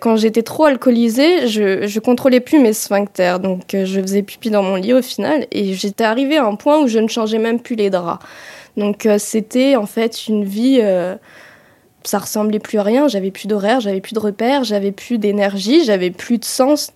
quand 0.00 0.16
j'étais 0.16 0.42
trop 0.42 0.64
alcoolisée, 0.64 1.48
je, 1.48 1.86
je 1.86 2.00
contrôlais 2.00 2.40
plus 2.40 2.58
mes 2.58 2.72
sphincters, 2.72 3.40
donc 3.40 3.74
euh, 3.74 3.84
je 3.84 4.00
faisais 4.00 4.22
pipi 4.22 4.50
dans 4.50 4.62
mon 4.62 4.76
lit 4.76 4.92
au 4.92 5.02
final, 5.02 5.46
et 5.50 5.74
j'étais 5.74 6.04
arrivée 6.04 6.36
à 6.36 6.46
un 6.46 6.54
point 6.54 6.80
où 6.80 6.86
je 6.86 6.98
ne 6.98 7.08
changeais 7.08 7.38
même 7.38 7.60
plus 7.60 7.74
les 7.74 7.90
draps. 7.90 8.24
Donc 8.76 9.06
euh, 9.06 9.18
c'était 9.18 9.76
en 9.76 9.86
fait 9.86 10.28
une 10.28 10.44
vie, 10.44 10.78
euh, 10.80 11.16
ça 12.04 12.18
ressemblait 12.18 12.58
plus 12.58 12.78
à 12.78 12.82
rien. 12.82 13.08
J'avais 13.08 13.30
plus 13.30 13.46
d'horaire, 13.46 13.80
j'avais 13.80 14.00
plus 14.00 14.14
de 14.14 14.18
repères, 14.18 14.64
j'avais 14.64 14.92
plus 14.92 15.18
d'énergie, 15.18 15.84
j'avais 15.84 16.10
plus 16.10 16.38
de 16.38 16.44
sens. 16.44 16.92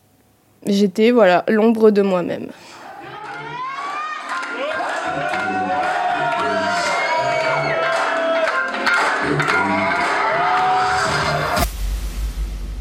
J'étais 0.67 1.11
voilà 1.11 1.45
l'ombre 1.49 1.91
de 1.91 2.03
moi-même. 2.03 2.49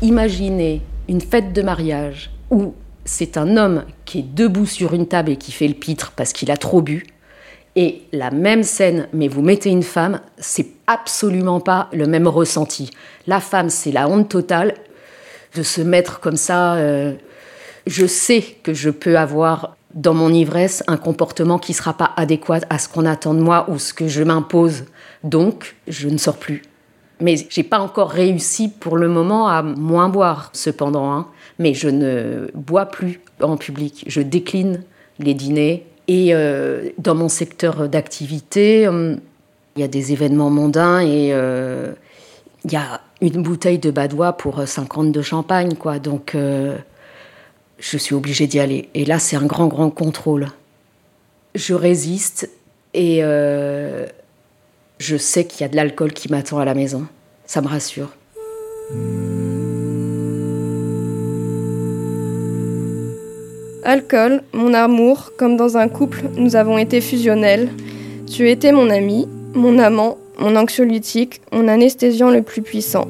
Imaginez 0.01 0.82
une 1.08 1.22
fête 1.22 1.53
de 1.53 1.62
mariage 1.62 2.32
où 2.51 2.74
c'est 3.05 3.38
un 3.38 3.58
homme 3.58 3.86
qui 4.05 4.20
est 4.20 4.36
debout 4.36 4.65
sur 4.65 4.94
une 4.94 5.08
table 5.08 5.32
et 5.32 5.36
qui 5.38 5.51
fait 5.51 5.67
le 5.67 5.74
pitre 5.74 6.12
parce 6.15 6.34
qu'il 6.34 6.51
a 6.51 6.58
trop 6.58 6.82
bu. 6.82 7.05
Et 7.75 8.03
la 8.13 8.32
même 8.32 8.63
scène, 8.63 9.08
mais 9.12 9.27
vous 9.27 9.41
mettez 9.41 9.70
une 9.70 9.84
femme, 9.84 10.22
c'est 10.38 10.67
absolument 10.88 11.60
pas 11.60 11.89
le 11.91 12.05
même 12.05 12.27
ressenti. 12.27 12.89
La 13.27 13.39
femme, 13.41 13.70
c'est 13.70 13.91
la 13.91 14.08
honte 14.08 14.29
totale 14.29 14.75
de 15.55 15.63
se 15.63 15.82
mettre 15.82 16.20
comme 16.20 16.38
ça. 16.38 16.75
Euh, 16.75 17.13
je 17.86 18.05
sais 18.05 18.41
que 18.63 18.74
je 18.74 18.89
peux 18.89 19.17
avoir 19.17 19.75
dans 19.94 20.13
mon 20.13 20.32
ivresse 20.34 20.84
un 20.88 20.98
comportement 20.98 21.58
qui 21.58 21.72
ne 21.72 21.77
sera 21.77 21.94
pas 21.94 22.12
adéquat 22.17 22.60
à 22.70 22.79
ce 22.79 22.89
qu'on 22.89 23.05
attend 23.05 23.34
de 23.34 23.39
moi 23.39 23.65
ou 23.70 23.77
ce 23.79 23.94
que 23.94 24.08
je 24.08 24.24
m'impose. 24.24 24.86
Donc, 25.24 25.75
je 25.88 26.08
ne 26.10 26.17
sors 26.17 26.38
plus. 26.38 26.63
Mais 27.22 27.36
j'ai 27.50 27.63
pas 27.63 27.79
encore 27.79 28.10
réussi 28.10 28.70
pour 28.70 28.98
le 28.98 29.08
moment 29.08 29.48
à 29.48 29.62
moins 29.62 30.10
boire, 30.10 30.50
cependant. 30.53 31.12
Hein. 31.13 31.27
Mais 31.60 31.74
je 31.74 31.88
ne 31.88 32.51
bois 32.53 32.86
plus 32.88 33.22
en 33.41 33.55
public. 33.55 34.03
Je 34.08 34.22
décline 34.22 34.84
les 35.20 35.34
dîners. 35.34 35.86
Et 36.07 36.33
euh, 36.33 36.89
dans 36.97 37.15
mon 37.15 37.29
secteur 37.29 37.89
d'activité, 37.89 38.88
hum, 38.88 39.19
il 39.75 39.81
y 39.81 39.83
a 39.83 39.88
des 39.88 40.13
événements 40.13 40.50
mondains 40.50 41.00
et 41.00 41.29
euh, 41.33 41.93
il 42.63 42.71
y 42.71 42.75
a 42.75 43.01
une 43.21 43.41
bouteille 43.41 43.79
de 43.79 43.91
badois 43.91 44.33
pour 44.33 44.67
50 44.67 45.12
de 45.12 45.21
champagne, 45.21 45.75
quoi. 45.75 46.00
Donc, 46.00 46.35
euh, 46.35 46.77
je 47.79 47.97
suis 47.97 48.15
obligée 48.15 48.47
d'y 48.47 48.59
aller. 48.59 48.89
Et 48.93 49.05
là, 49.05 49.19
c'est 49.19 49.35
un 49.35 49.45
grand, 49.45 49.67
grand 49.67 49.89
contrôle. 49.89 50.47
Je 51.55 51.74
résiste 51.74 52.50
et 52.93 53.21
je 53.21 55.17
sais 55.17 55.45
qu'il 55.45 55.62
y 55.62 55.63
a 55.65 55.67
de 55.67 55.75
l'alcool 55.75 56.13
qui 56.13 56.31
m'attend 56.31 56.59
à 56.59 56.65
la 56.65 56.74
maison. 56.74 57.05
Ça 57.45 57.62
me 57.62 57.67
rassure. 57.67 58.12
Alcool, 63.86 64.42
mon 64.51 64.74
amour, 64.74 65.32
comme 65.38 65.58
dans 65.58 65.77
un 65.77 65.88
couple, 65.88 66.24
nous 66.38 66.56
avons 66.56 66.80
été 66.80 67.01
fusionnels. 67.01 67.70
Tu 68.25 68.50
étais 68.50 68.72
mon 68.72 68.89
ami, 68.89 69.27
mon 69.54 69.77
amant, 69.77 70.18
mon 70.39 70.56
anxiolytique, 70.56 71.39
mon 71.51 71.68
anesthésiant 71.68 72.32
le 72.32 72.42
plus 72.42 72.63
puissant. 72.63 73.08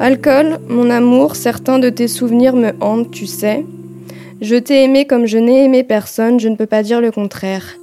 Alcool, 0.00 0.58
mon 0.68 0.90
amour, 0.90 1.34
certains 1.34 1.78
de 1.78 1.88
tes 1.88 2.08
souvenirs 2.08 2.54
me 2.54 2.72
hantent, 2.82 3.10
tu 3.10 3.24
sais. 3.24 3.64
Je 4.42 4.56
t'ai 4.56 4.84
aimé 4.84 5.06
comme 5.06 5.24
je 5.24 5.38
n'ai 5.38 5.64
aimé 5.64 5.82
personne, 5.82 6.38
je 6.38 6.50
ne 6.50 6.56
peux 6.56 6.66
pas 6.66 6.82
dire 6.82 7.00
le 7.00 7.10
contraire. 7.10 7.78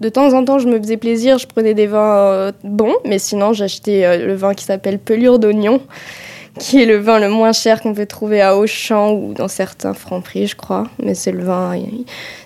De 0.00 0.08
temps 0.08 0.32
en 0.32 0.44
temps, 0.44 0.58
je 0.58 0.66
me 0.66 0.78
faisais 0.78 0.96
plaisir, 0.96 1.36
je 1.36 1.46
prenais 1.46 1.74
des 1.74 1.86
vins 1.86 2.16
euh, 2.16 2.52
bons, 2.64 2.96
mais 3.04 3.18
sinon, 3.18 3.52
j'achetais 3.52 4.04
euh, 4.06 4.26
le 4.26 4.34
vin 4.34 4.54
qui 4.54 4.64
s'appelle 4.64 4.98
Pelure 4.98 5.38
d'oignon, 5.38 5.82
qui 6.58 6.80
est 6.80 6.86
le 6.86 6.96
vin 6.96 7.18
le 7.18 7.28
moins 7.28 7.52
cher 7.52 7.82
qu'on 7.82 7.92
peut 7.92 8.06
trouver 8.06 8.40
à 8.40 8.56
Auchan 8.56 9.12
ou 9.12 9.34
dans 9.34 9.46
certains 9.46 9.92
francs-prix, 9.92 10.46
je 10.46 10.56
crois. 10.56 10.88
Mais 11.02 11.14
c'est 11.14 11.32
le 11.32 11.44
vin, 11.44 11.78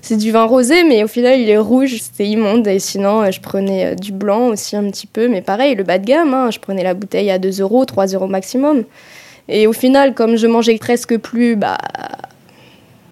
c'est 0.02 0.16
du 0.16 0.32
vin 0.32 0.46
rosé, 0.46 0.82
mais 0.82 1.04
au 1.04 1.06
final, 1.06 1.38
il 1.38 1.48
est 1.48 1.56
rouge, 1.56 1.94
c'était 2.00 2.26
immonde. 2.26 2.66
Et 2.66 2.80
sinon, 2.80 3.22
euh, 3.22 3.30
je 3.30 3.40
prenais 3.40 3.94
du 3.94 4.10
blanc 4.10 4.48
aussi 4.48 4.74
un 4.74 4.90
petit 4.90 5.06
peu, 5.06 5.28
mais 5.28 5.40
pareil, 5.40 5.76
le 5.76 5.84
bas 5.84 5.98
de 5.98 6.06
gamme, 6.06 6.34
hein, 6.34 6.50
je 6.50 6.58
prenais 6.58 6.82
la 6.82 6.94
bouteille 6.94 7.30
à 7.30 7.38
2 7.38 7.60
euros, 7.60 7.84
3 7.84 8.06
euros 8.06 8.26
maximum. 8.26 8.82
Et 9.48 9.68
au 9.68 9.72
final, 9.72 10.14
comme 10.14 10.34
je 10.34 10.48
mangeais 10.48 10.76
presque 10.78 11.18
plus, 11.18 11.54
bah 11.54 11.78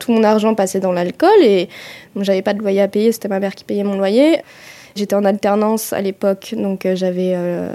tout 0.03 0.11
mon 0.11 0.25
argent 0.25 0.55
passait 0.55 0.81
dans 0.81 0.93
l'alcool 0.93 1.43
et 1.43 1.69
j'avais 2.17 2.43
pas 2.43 2.55
de 2.55 2.59
loyer 2.59 2.83
à 2.83 2.89
payer, 2.89 3.13
c'était 3.13 3.29
ma 3.29 3.39
mère 3.39 3.55
qui 3.55 3.63
payait 3.63 3.85
mon 3.85 3.97
loyer. 3.97 4.41
J'étais 4.97 5.15
en 5.15 5.25
alternance 5.25 5.93
à 5.93 6.01
l'époque, 6.01 6.55
donc 6.57 6.85
euh, 6.85 6.97
j'avais 6.97 7.33
euh, 7.35 7.71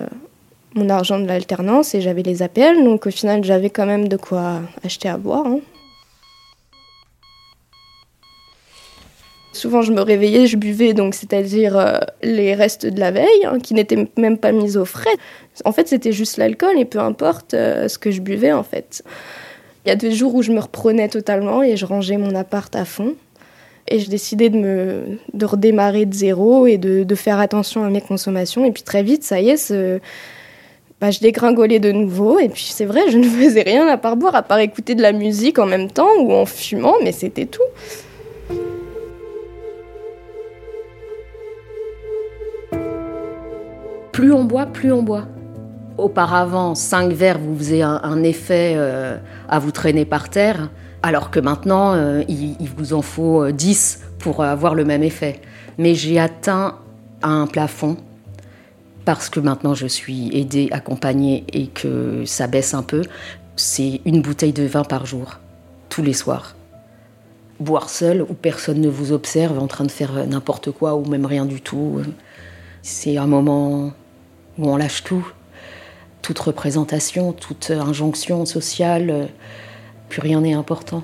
mon 0.76 0.90
argent 0.90 1.20
de 1.20 1.26
l'alternance 1.26 1.96
et 1.96 2.02
j'avais 2.02 2.22
les 2.24 2.44
APL, 2.44 2.84
donc 2.84 3.08
au 3.08 3.12
final 3.12 3.46
j'avais 3.46 3.70
quand 3.70 3.86
même 3.86 4.10
de 4.10 4.18
quoi 4.18 4.60
acheter 4.84 5.08
à 5.08 5.18
boire. 5.18 5.48
Hein. 5.48 5.60
Souvent, 9.54 9.82
je 9.82 9.92
me 9.92 10.02
réveillais, 10.02 10.46
je 10.46 10.58
buvais, 10.58 10.94
donc 10.94 11.16
c'est-à-dire 11.16 11.78
euh, 11.78 11.98
les 12.22 12.54
restes 12.54 12.86
de 12.86 13.00
la 13.00 13.10
veille, 13.10 13.46
hein, 13.46 13.58
qui 13.60 13.74
n'étaient 13.74 14.08
même 14.18 14.38
pas 14.38 14.52
mis 14.52 14.76
au 14.78 14.86
frais. 14.86 15.16
En 15.66 15.72
fait, 15.72 15.88
c'était 15.88 16.12
juste 16.12 16.38
l'alcool, 16.38 16.78
et 16.78 16.86
peu 16.86 17.00
importe 17.00 17.52
ce 17.54 17.98
que 17.98 18.12
je 18.12 18.22
buvais, 18.22 18.52
en 18.52 18.62
fait. 18.62 19.04
Il 19.88 19.90
y 19.90 19.94
a 19.94 19.96
des 19.96 20.12
jours 20.12 20.36
où 20.36 20.42
je 20.42 20.52
me 20.52 20.60
reprenais 20.60 21.08
totalement 21.08 21.64
et 21.64 21.78
je 21.78 21.86
rangeais 21.86 22.18
mon 22.18 22.36
appart 22.36 22.76
à 22.76 22.84
fond. 22.84 23.16
Et 23.88 24.00
je 24.00 24.10
décidais 24.10 24.50
de, 24.50 24.58
me, 24.58 25.18
de 25.34 25.46
redémarrer 25.46 26.06
de 26.06 26.14
zéro 26.14 26.68
et 26.68 26.78
de, 26.78 27.06
de 27.06 27.16
faire 27.16 27.40
attention 27.40 27.86
à 27.86 27.90
mes 27.90 28.02
consommations. 28.02 28.66
Et 28.66 28.74
puis 28.74 28.84
très 28.84 29.02
vite, 29.02 29.24
ça 29.24 29.40
y 29.40 29.48
est, 29.48 29.74
bah, 31.00 31.10
je 31.10 31.22
dégringolais 31.22 31.80
de 31.80 31.94
nouveau. 31.94 32.38
Et 32.38 32.50
puis 32.50 32.68
c'est 32.70 32.84
vrai, 32.84 33.10
je 33.10 33.18
ne 33.18 33.24
faisais 33.30 33.62
rien 33.62 33.88
à 33.88 33.96
part 33.96 34.18
boire, 34.18 34.36
à 34.36 34.44
part 34.44 34.60
écouter 34.60 34.94
de 34.94 35.02
la 35.02 35.14
musique 35.14 35.58
en 35.58 35.66
même 35.66 35.90
temps 35.90 36.10
ou 36.20 36.34
en 36.34 36.46
fumant, 36.46 36.96
mais 37.02 37.14
c'était 37.14 37.46
tout. 37.46 37.62
Plus 44.12 44.34
on 44.34 44.44
boit, 44.44 44.66
plus 44.66 44.92
on 44.92 45.02
boit. 45.02 45.28
Auparavant, 45.98 46.76
5 46.76 47.12
verres 47.12 47.40
vous 47.40 47.58
faisaient 47.58 47.82
un, 47.82 48.22
effet 48.22 48.74
euh, 48.76 49.18
à 49.50 49.58
vous 49.58 49.72
traîner 49.72 50.06
par 50.06 50.30
terre, 50.30 50.70
alors 51.02 51.32
que 51.32 51.40
maintenant, 51.40 51.94
euh, 51.94 52.24
il, 52.28 52.56
vous 52.78 52.94
en 52.94 53.02
faut 53.02 53.50
10 53.50 54.00
euh, 54.00 54.08
pour 54.20 54.44
avoir 54.44 54.76
le 54.76 54.86
même 54.86 55.02
effet. 55.02 55.42
Mais 55.80 55.96
j'ai 55.96 56.20
atteint 56.20 56.76
un 57.24 57.48
plafond 57.48 57.98
parce 59.06 59.30
que 59.30 59.40
maintenant 59.40 59.74
je 59.74 59.88
suis 59.88 60.30
aidée, 60.38 60.70
accompagnée 60.72 61.46
et 61.52 61.68
que 61.68 62.26
ça 62.26 62.46
baisse 62.46 62.76
un 62.76 62.84
peu. 62.84 63.02
C'est 63.56 64.02
une 64.06 64.22
bouteille 64.22 64.54
de 64.54 64.66
vin 64.66 64.84
par 64.84 65.08
jour, 65.08 65.40
tous 65.90 66.04
les 66.04 66.14
soirs. 66.14 66.56
Boire 67.60 67.90
seul 67.90 68.22
où 68.22 68.36
personne 68.36 68.82
ne 68.82 68.90
vous 68.90 69.14
observe 69.14 69.58
en 69.58 69.66
train 69.66 69.86
de 69.86 69.92
faire 69.92 70.28
n'importe 70.28 70.70
quoi 70.70 70.96
ou 70.96 71.06
même 71.06 71.26
rien 71.26 71.46
du 71.46 71.60
tout, 71.60 72.02
c'est 72.84 73.18
un 73.18 73.26
moment 73.26 73.94
où 74.60 74.70
on 74.70 74.78
lâche 74.78 75.04
tout 75.04 75.28
toute 76.28 76.40
représentation, 76.40 77.32
toute 77.32 77.72
injonction 77.72 78.46
sociale, 78.46 79.10
euh, 79.10 79.26
plus 80.10 80.20
rien 80.20 80.42
n'est 80.42 80.52
important. 80.52 81.02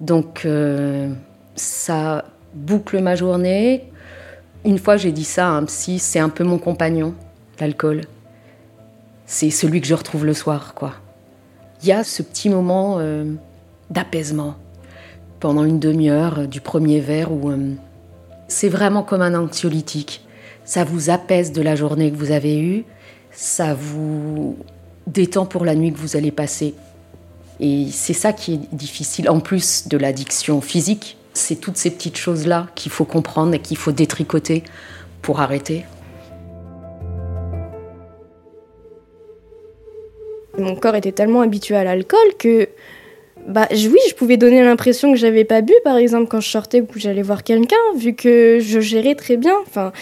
Donc 0.00 0.46
euh, 0.46 1.12
ça 1.54 2.24
boucle 2.54 3.02
ma 3.02 3.14
journée. 3.14 3.84
Une 4.64 4.78
fois 4.78 4.96
j'ai 4.96 5.12
dit 5.12 5.24
ça 5.24 5.48
à 5.48 5.50
un 5.50 5.64
psy, 5.64 5.98
c'est 5.98 6.18
un 6.18 6.30
peu 6.30 6.44
mon 6.44 6.56
compagnon, 6.56 7.14
l'alcool. 7.60 8.06
C'est 9.26 9.50
celui 9.50 9.82
que 9.82 9.86
je 9.86 9.92
retrouve 9.92 10.24
le 10.24 10.32
soir, 10.32 10.72
quoi. 10.72 10.94
il 11.82 11.88
y 11.88 11.92
a 11.92 12.02
ce 12.02 12.22
petit 12.22 12.48
moment 12.48 13.00
euh, 13.00 13.34
d'apaisement 13.90 14.54
pendant 15.40 15.64
une 15.64 15.78
demi-heure 15.78 16.48
du 16.48 16.62
premier 16.62 17.00
verre 17.00 17.32
où 17.32 17.52
c'est 18.48 18.70
vraiment 18.70 19.02
comme 19.02 19.20
un 19.20 19.34
anxiolytique. 19.34 20.24
Ça 20.64 20.84
vous 20.84 21.10
apaise 21.10 21.52
de 21.52 21.60
la 21.60 21.76
journée 21.76 22.10
que 22.10 22.16
vous 22.16 22.30
avez 22.30 22.58
eue, 22.58 22.86
ça 23.32 23.74
vous 23.74 24.56
détend 25.06 25.46
pour 25.46 25.64
la 25.64 25.74
nuit 25.74 25.92
que 25.92 25.98
vous 25.98 26.16
allez 26.16 26.30
passer. 26.30 26.74
Et 27.60 27.86
c'est 27.90 28.12
ça 28.12 28.32
qui 28.32 28.54
est 28.54 28.74
difficile, 28.74 29.28
en 29.28 29.40
plus 29.40 29.88
de 29.88 29.96
l'addiction 29.96 30.60
physique. 30.60 31.16
C'est 31.34 31.56
toutes 31.56 31.76
ces 31.76 31.90
petites 31.90 32.16
choses-là 32.16 32.68
qu'il 32.74 32.92
faut 32.92 33.04
comprendre 33.04 33.54
et 33.54 33.58
qu'il 33.58 33.76
faut 33.76 33.92
détricoter 33.92 34.62
pour 35.22 35.40
arrêter. 35.40 35.84
Mon 40.58 40.76
corps 40.76 40.96
était 40.96 41.12
tellement 41.12 41.40
habitué 41.40 41.76
à 41.76 41.84
l'alcool 41.84 42.18
que, 42.38 42.68
bah 43.48 43.66
oui, 43.70 43.98
je 44.08 44.14
pouvais 44.14 44.36
donner 44.36 44.62
l'impression 44.62 45.12
que 45.12 45.18
j'avais 45.18 45.44
pas 45.44 45.62
bu, 45.62 45.72
par 45.82 45.96
exemple, 45.96 46.28
quand 46.28 46.40
je 46.40 46.50
sortais 46.50 46.82
ou 46.82 46.86
que 46.86 47.00
j'allais 47.00 47.22
voir 47.22 47.42
quelqu'un, 47.42 47.76
vu 47.96 48.14
que 48.14 48.58
je 48.60 48.80
gérais 48.80 49.14
très 49.14 49.38
bien. 49.38 49.54
Enfin, 49.66 49.92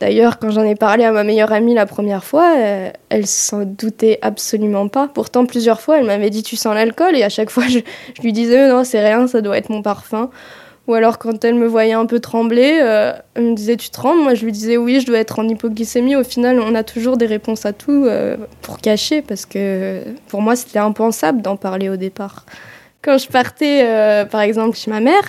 D'ailleurs, 0.00 0.38
quand 0.38 0.50
j'en 0.50 0.62
ai 0.62 0.74
parlé 0.74 1.04
à 1.04 1.12
ma 1.12 1.24
meilleure 1.24 1.52
amie 1.52 1.74
la 1.74 1.84
première 1.84 2.24
fois, 2.24 2.54
euh, 2.56 2.90
elle 3.10 3.26
s'en 3.26 3.64
doutait 3.66 4.18
absolument 4.22 4.88
pas. 4.88 5.08
Pourtant, 5.08 5.44
plusieurs 5.44 5.82
fois, 5.82 5.98
elle 5.98 6.06
m'avait 6.06 6.30
dit 6.30 6.42
Tu 6.42 6.56
sens 6.56 6.74
l'alcool? 6.74 7.14
Et 7.16 7.22
à 7.22 7.28
chaque 7.28 7.50
fois, 7.50 7.64
je, 7.68 7.80
lui 8.22 8.32
disais 8.32 8.66
Non, 8.68 8.82
c'est 8.82 9.04
rien, 9.04 9.26
ça 9.26 9.42
doit 9.42 9.58
être 9.58 9.68
mon 9.68 9.82
parfum. 9.82 10.30
Ou 10.86 10.94
alors, 10.94 11.18
quand 11.18 11.44
elle 11.44 11.54
me 11.54 11.66
voyait 11.66 11.92
un 11.92 12.06
peu 12.06 12.18
trembler, 12.18 12.80
euh, 12.82 13.12
elle 13.34 13.50
me 13.50 13.54
disait 13.54 13.76
Tu 13.76 13.90
trembles? 13.90 14.22
Moi, 14.22 14.32
je 14.32 14.46
lui 14.46 14.52
disais 14.52 14.78
Oui, 14.78 15.00
je 15.00 15.06
dois 15.06 15.18
être 15.18 15.38
en 15.38 15.46
hypoglycémie. 15.46 16.16
Au 16.16 16.24
final, 16.24 16.60
on 16.60 16.74
a 16.74 16.82
toujours 16.82 17.18
des 17.18 17.26
réponses 17.26 17.66
à 17.66 17.74
tout 17.74 18.06
euh, 18.06 18.38
pour 18.62 18.78
cacher, 18.78 19.20
parce 19.20 19.44
que 19.44 20.00
pour 20.28 20.40
moi, 20.40 20.56
c'était 20.56 20.78
impensable 20.78 21.42
d'en 21.42 21.56
parler 21.56 21.90
au 21.90 21.96
départ. 21.96 22.46
Quand 23.02 23.16
je 23.16 23.28
partais, 23.28 23.82
euh, 23.84 24.26
par 24.26 24.42
exemple, 24.42 24.76
chez 24.76 24.90
ma 24.90 25.00
mère, 25.00 25.22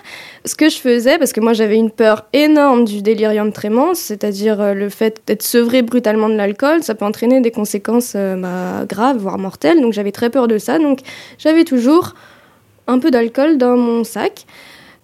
ce 0.43 0.55
que 0.55 0.67
je 0.67 0.77
faisais, 0.77 1.17
parce 1.17 1.31
que 1.31 1.39
moi 1.39 1.53
j'avais 1.53 1.77
une 1.77 1.89
peur 1.89 2.25
énorme 2.33 2.83
du 2.83 3.01
délirium 3.01 3.53
tremens, 3.53 3.93
c'est-à-dire 3.93 4.59
euh, 4.59 4.73
le 4.73 4.89
fait 4.89 5.21
d'être 5.25 5.41
sevré 5.41 5.81
brutalement 5.81 6.27
de 6.27 6.35
l'alcool, 6.35 6.83
ça 6.83 6.95
peut 6.95 7.05
entraîner 7.05 7.39
des 7.39 7.51
conséquences 7.51 8.11
euh, 8.17 8.35
bah, 8.35 8.85
graves, 8.85 9.19
voire 9.19 9.37
mortelles. 9.37 9.79
Donc 9.79 9.93
j'avais 9.93 10.11
très 10.11 10.29
peur 10.29 10.49
de 10.49 10.57
ça. 10.57 10.79
Donc 10.79 10.99
j'avais 11.37 11.63
toujours 11.63 12.13
un 12.87 12.99
peu 12.99 13.09
d'alcool 13.09 13.57
dans 13.57 13.77
mon 13.77 14.03
sac. 14.03 14.45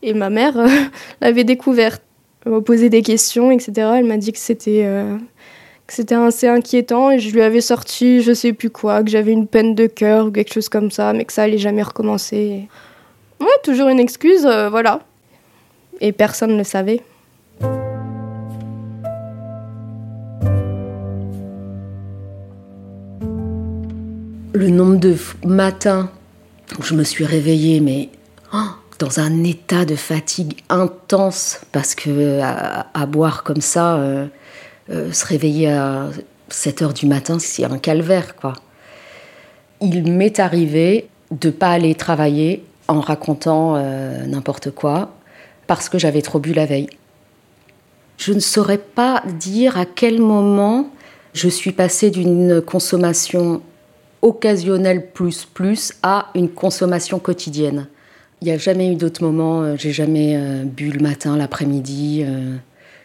Et 0.03 0.13
ma 0.13 0.29
mère 0.29 0.57
l'avait 1.21 1.45
découverte. 1.45 2.01
Elle 2.45 2.51
m'a 2.51 2.61
posé 2.61 2.89
des 2.89 3.01
questions, 3.01 3.49
etc. 3.49 3.71
Elle 3.95 4.05
m'a 4.05 4.17
dit 4.17 4.33
que 4.33 4.39
c'était 4.39 4.85
que 5.87 5.93
c'était 5.93 6.15
assez 6.15 6.47
inquiétant 6.49 7.11
et 7.11 7.19
je 7.19 7.31
lui 7.31 7.41
avais 7.41 7.61
sorti 7.61 8.21
je 8.21 8.33
sais 8.33 8.51
plus 8.51 8.69
quoi, 8.69 9.03
que 9.03 9.09
j'avais 9.09 9.31
une 9.31 9.47
peine 9.47 9.73
de 9.73 9.87
cœur 9.87 10.27
ou 10.27 10.31
quelque 10.31 10.53
chose 10.53 10.67
comme 10.67 10.91
ça, 10.91 11.13
mais 11.13 11.23
que 11.23 11.31
ça 11.31 11.43
allait 11.43 11.57
jamais 11.57 11.81
recommencer. 11.81 12.67
Ouais, 13.39 13.47
toujours 13.63 13.87
une 13.87 13.99
excuse, 13.99 14.45
euh, 14.45 14.69
voilà. 14.69 14.99
Et 16.01 16.11
personne 16.11 16.51
ne 16.51 16.57
le 16.57 16.63
savait. 16.63 17.01
Le 24.53 24.69
nombre 24.69 24.97
de 24.97 25.15
matins 25.45 26.09
où 26.77 26.83
je 26.83 26.95
me 26.95 27.03
suis 27.03 27.23
réveillée, 27.25 27.79
mais 27.79 28.09
oh, 28.53 28.57
dans 28.99 29.19
un 29.19 29.43
état 29.43 29.85
de 29.85 29.95
fatigue 29.95 30.57
intense, 30.69 31.61
parce 31.71 31.95
que 31.95 32.41
à, 32.41 32.87
à 32.93 33.05
boire 33.05 33.43
comme 33.43 33.61
ça, 33.61 33.97
euh, 33.97 34.25
euh, 34.89 35.11
se 35.11 35.25
réveiller 35.25 35.69
à 35.69 36.09
7 36.49 36.81
heures 36.81 36.93
du 36.93 37.07
matin, 37.07 37.39
c'est 37.39 37.65
un 37.65 37.77
calvaire, 37.77 38.35
quoi. 38.35 38.53
Il 39.81 40.11
m'est 40.11 40.39
arrivé 40.39 41.09
de 41.31 41.49
pas 41.49 41.71
aller 41.71 41.93
travailler 41.93 42.63
en 42.87 43.01
racontant 43.01 43.75
euh, 43.75 44.25
n'importe 44.25 44.71
quoi 44.71 45.13
parce 45.67 45.89
que 45.89 45.99
j'avais 45.99 46.21
trop 46.21 46.39
bu 46.39 46.53
la 46.53 46.65
veille. 46.65 46.87
Je 48.17 48.31
ne 48.31 48.39
saurais 48.39 48.77
pas 48.77 49.21
dire 49.37 49.77
à 49.77 49.85
quel 49.85 50.21
moment 50.21 50.89
je 51.33 51.49
suis 51.49 51.73
passée 51.73 52.09
d'une 52.09 52.61
consommation 52.61 53.61
occasionnelle 54.21 55.11
plus 55.11 55.45
plus 55.45 55.93
à 56.01 56.27
une 56.33 56.49
consommation 56.49 57.19
quotidienne. 57.19 57.87
Il 58.41 58.45
n'y 58.45 58.51
a 58.51 58.57
jamais 58.57 58.91
eu 58.91 58.95
d'autre 58.95 59.21
moment, 59.21 59.61
euh, 59.61 59.75
j'ai 59.77 59.91
jamais 59.91 60.63
bu 60.63 60.91
le 60.91 61.01
matin, 61.01 61.35
l'après-midi. 61.35 62.25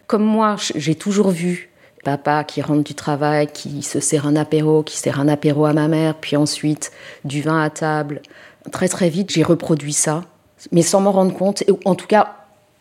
Comme 0.06 0.24
moi, 0.24 0.56
j'ai 0.76 0.94
toujours 0.94 1.30
vu 1.30 1.71
papa 2.02 2.44
qui 2.44 2.62
rentre 2.62 2.82
du 2.82 2.94
travail, 2.94 3.46
qui 3.48 3.82
se 3.82 4.00
sert 4.00 4.26
un 4.26 4.36
apéro, 4.36 4.82
qui 4.82 4.96
sert 4.96 5.20
un 5.20 5.28
apéro 5.28 5.64
à 5.66 5.72
ma 5.72 5.88
mère, 5.88 6.14
puis 6.14 6.36
ensuite 6.36 6.92
du 7.24 7.42
vin 7.42 7.62
à 7.62 7.70
table. 7.70 8.22
Très 8.70 8.88
très 8.88 9.08
vite, 9.08 9.30
j'ai 9.30 9.42
reproduit 9.42 9.92
ça, 9.92 10.24
mais 10.70 10.82
sans 10.82 11.00
m'en 11.00 11.12
rendre 11.12 11.34
compte, 11.34 11.62
et 11.62 11.72
en 11.84 11.94
tout 11.94 12.06
cas 12.06 12.36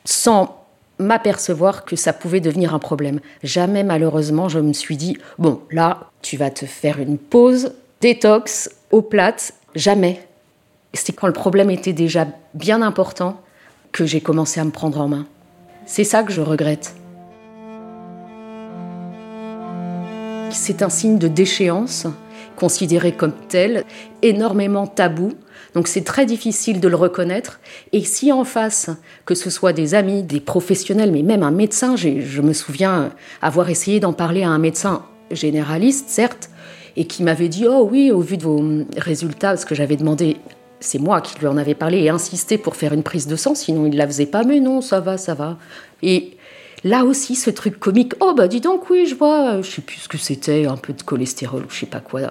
sans 0.05 0.57
m'apercevoir 0.99 1.85
que 1.85 1.95
ça 1.95 2.13
pouvait 2.13 2.39
devenir 2.39 2.75
un 2.75 2.79
problème. 2.79 3.19
Jamais 3.43 3.83
malheureusement 3.83 4.49
je 4.49 4.59
me 4.59 4.73
suis 4.73 4.97
dit, 4.97 5.17
bon 5.39 5.61
là, 5.71 6.09
tu 6.21 6.37
vas 6.37 6.51
te 6.51 6.65
faire 6.65 6.99
une 6.99 7.17
pause, 7.17 7.73
détox, 8.01 8.69
eau 8.91 9.01
plate, 9.01 9.53
jamais. 9.75 10.27
C'est 10.93 11.13
quand 11.13 11.27
le 11.27 11.33
problème 11.33 11.71
était 11.71 11.93
déjà 11.93 12.27
bien 12.53 12.81
important 12.81 13.39
que 13.91 14.05
j'ai 14.05 14.21
commencé 14.21 14.59
à 14.59 14.65
me 14.65 14.71
prendre 14.71 14.99
en 14.99 15.07
main. 15.07 15.25
C'est 15.85 16.03
ça 16.03 16.23
que 16.23 16.31
je 16.31 16.41
regrette. 16.41 16.95
C'est 20.53 20.81
un 20.81 20.89
signe 20.89 21.17
de 21.17 21.27
déchéance, 21.27 22.07
considéré 22.55 23.11
comme 23.13 23.33
tel, 23.47 23.83
énormément 24.21 24.87
tabou. 24.87 25.33
Donc 25.73 25.87
c'est 25.87 26.03
très 26.03 26.25
difficile 26.25 26.79
de 26.79 26.87
le 26.87 26.95
reconnaître. 26.95 27.59
Et 27.93 28.03
si 28.03 28.31
en 28.31 28.43
face, 28.43 28.89
que 29.25 29.35
ce 29.35 29.49
soit 29.49 29.73
des 29.73 29.95
amis, 29.95 30.23
des 30.23 30.39
professionnels, 30.39 31.11
mais 31.11 31.23
même 31.23 31.43
un 31.43 31.51
médecin, 31.51 31.95
je 31.95 32.41
me 32.41 32.53
souviens 32.53 33.11
avoir 33.41 33.69
essayé 33.69 33.99
d'en 33.99 34.13
parler 34.13 34.43
à 34.43 34.49
un 34.49 34.59
médecin 34.59 35.03
généraliste, 35.31 36.09
certes, 36.09 36.49
et 36.97 37.05
qui 37.05 37.23
m'avait 37.23 37.47
dit 37.47 37.65
Oh 37.67 37.87
oui, 37.89 38.11
au 38.11 38.19
vu 38.19 38.37
de 38.37 38.43
vos 38.43 38.61
résultats, 38.97 39.49
parce 39.49 39.65
que 39.65 39.75
j'avais 39.75 39.95
demandé, 39.95 40.37
c'est 40.79 40.99
moi 40.99 41.21
qui 41.21 41.39
lui 41.39 41.47
en 41.47 41.57
avais 41.57 41.75
parlé 41.75 41.99
et 41.99 42.09
insisté 42.09 42.57
pour 42.57 42.75
faire 42.75 42.91
une 42.91 43.03
prise 43.03 43.27
de 43.27 43.35
sang, 43.35 43.55
sinon 43.55 43.85
il 43.85 43.91
ne 43.91 43.97
la 43.97 44.07
faisait 44.07 44.25
pas, 44.25 44.43
mais 44.43 44.59
non, 44.59 44.81
ça 44.81 44.99
va, 44.99 45.17
ça 45.17 45.33
va. 45.33 45.57
Et 46.03 46.37
là 46.83 47.05
aussi, 47.05 47.35
ce 47.35 47.49
truc 47.49 47.79
comique 47.79 48.13
Oh 48.19 48.33
bah 48.35 48.47
dis 48.47 48.61
donc, 48.61 48.89
oui, 48.89 49.05
je 49.05 49.15
vois, 49.15 49.53
euh, 49.55 49.63
je 49.63 49.69
sais 49.69 49.81
plus 49.81 49.97
ce 49.97 50.07
que 50.07 50.17
c'était, 50.17 50.65
un 50.65 50.77
peu 50.77 50.93
de 50.93 51.01
cholestérol 51.01 51.63
ou 51.63 51.69
je 51.69 51.79
sais 51.79 51.85
pas 51.85 51.99
quoi. 51.99 52.21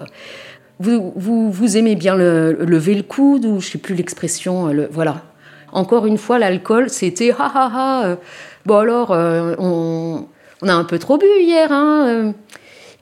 Vous, 0.79 1.13
vous, 1.15 1.51
vous 1.51 1.77
aimez 1.77 1.95
bien 1.95 2.15
le, 2.15 2.53
lever 2.53 2.95
le 2.95 3.03
coude 3.03 3.45
ou 3.45 3.59
je 3.59 3.69
sais 3.69 3.77
plus 3.77 3.95
l'expression, 3.95 4.69
euh, 4.69 4.87
voilà. 4.91 5.23
Encore 5.71 6.05
une 6.05 6.17
fois, 6.17 6.37
l'alcool, 6.39 6.89
c'était 6.89 7.31
ha 7.31 7.51
ha 7.53 7.71
ha. 7.73 8.05
euh, 8.05 8.15
Bon 8.65 8.77
alors, 8.77 9.09
on, 9.11 10.27
on 10.61 10.67
a 10.67 10.73
un 10.73 10.83
peu 10.83 10.99
trop 10.99 11.17
bu 11.17 11.25
hier, 11.39 11.71
hein. 11.71 12.33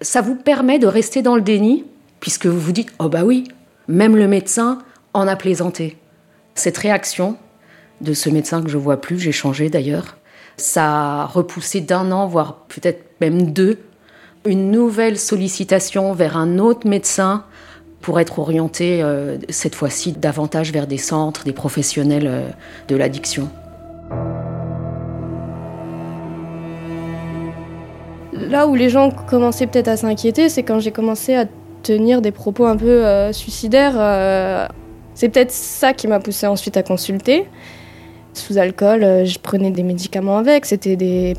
Ça 0.01 0.21
vous 0.21 0.35
permet 0.35 0.79
de 0.79 0.87
rester 0.87 1.21
dans 1.21 1.35
le 1.35 1.41
déni, 1.41 1.83
puisque 2.21 2.45
vous 2.45 2.59
vous 2.59 2.71
dites 2.71 2.93
oh 2.99 3.09
bah 3.09 3.23
oui, 3.25 3.43
même 3.89 4.15
le 4.15 4.27
médecin 4.27 4.79
en 5.13 5.27
a 5.27 5.35
plaisanté. 5.35 5.97
Cette 6.55 6.77
réaction 6.77 7.35
de 8.01 8.13
ce 8.13 8.29
médecin 8.29 8.61
que 8.63 8.69
je 8.69 8.77
vois 8.77 9.01
plus, 9.01 9.19
j'ai 9.19 9.31
changé 9.33 9.69
d'ailleurs, 9.69 10.17
ça 10.59 11.21
a 11.21 11.25
repoussé 11.25 11.81
d'un 11.81 12.11
an, 12.11 12.27
voire 12.27 12.65
peut-être 12.67 13.03
même 13.21 13.51
deux, 13.51 13.79
une 14.45 14.71
nouvelle 14.71 15.17
sollicitation 15.17 16.13
vers 16.13 16.37
un 16.37 16.59
autre 16.59 16.87
médecin 16.87 17.43
pour 18.01 18.19
être 18.19 18.39
orienté 18.39 19.01
euh, 19.03 19.37
cette 19.49 19.75
fois-ci 19.75 20.13
davantage 20.13 20.71
vers 20.71 20.87
des 20.87 20.97
centres, 20.97 21.43
des 21.43 21.51
professionnels 21.51 22.27
euh, 22.27 22.49
de 22.87 22.95
l'addiction. 22.95 23.49
Là 28.31 28.67
où 28.67 28.75
les 28.75 28.89
gens 28.89 29.11
commençaient 29.11 29.67
peut-être 29.67 29.89
à 29.89 29.97
s'inquiéter, 29.97 30.49
c'est 30.49 30.63
quand 30.63 30.79
j'ai 30.79 30.91
commencé 30.91 31.35
à 31.35 31.45
tenir 31.83 32.21
des 32.21 32.31
propos 32.31 32.65
un 32.65 32.77
peu 32.77 33.05
euh, 33.05 33.33
suicidaires. 33.33 33.93
c'est 35.13 35.29
peut-être 35.29 35.51
ça 35.51 35.93
qui 35.93 36.07
m'a 36.07 36.19
poussée 36.19 36.47
ensuite 36.47 36.77
à 36.77 36.83
consulter. 36.83 37.47
Sous 38.33 38.57
alcool, 38.57 39.03
euh, 39.03 39.25
je 39.25 39.39
prenais 39.39 39.71
des 39.71 39.83
médicaments 39.83 40.37
avec. 40.37 40.65
C'était 40.65 40.95
des 40.95 41.35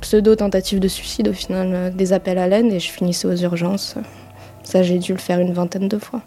pseudo-tentatives 0.00 0.80
de 0.80 0.88
suicide 0.88 1.28
au 1.28 1.32
final, 1.32 1.70
euh, 1.72 1.90
des 1.90 2.12
appels 2.12 2.38
à 2.38 2.46
l'aide 2.46 2.72
et 2.72 2.78
je 2.78 2.90
finissais 2.90 3.26
aux 3.26 3.36
urgences. 3.36 3.96
Ça, 4.62 4.82
j'ai 4.82 4.98
dû 4.98 5.12
le 5.12 5.18
faire 5.18 5.40
une 5.40 5.52
vingtaine 5.52 5.88
de 5.88 5.98
fois. 5.98 6.20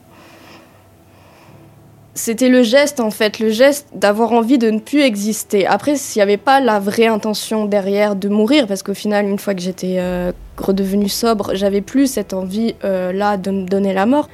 C'était 2.17 2.49
le 2.49 2.63
geste 2.63 2.99
en 2.99 3.11
fait, 3.11 3.37
le 3.37 3.51
geste 3.51 3.89
d'avoir 3.93 4.31
envie 4.31 4.57
de 4.57 4.71
ne 4.71 4.79
plus 4.79 5.01
exister. 5.01 5.67
Après, 5.67 5.95
s'il 5.95 6.19
n'y 6.19 6.23
avait 6.23 6.37
pas 6.37 6.59
la 6.59 6.79
vraie 6.79 7.05
intention 7.05 7.65
derrière 7.65 8.15
de 8.15 8.27
mourir, 8.27 8.65
parce 8.65 8.81
qu'au 8.81 8.95
final, 8.95 9.27
une 9.27 9.37
fois 9.37 9.53
que 9.53 9.61
j'étais 9.61 9.97
euh, 9.99 10.31
redevenue 10.57 11.09
sobre, 11.09 11.53
j'avais 11.53 11.81
plus 11.81 12.11
cette 12.11 12.33
envie 12.33 12.73
euh, 12.83 13.37
de 13.37 13.51
me 13.51 13.67
donner 13.67 13.93
la 13.93 14.07
mort. 14.07 14.29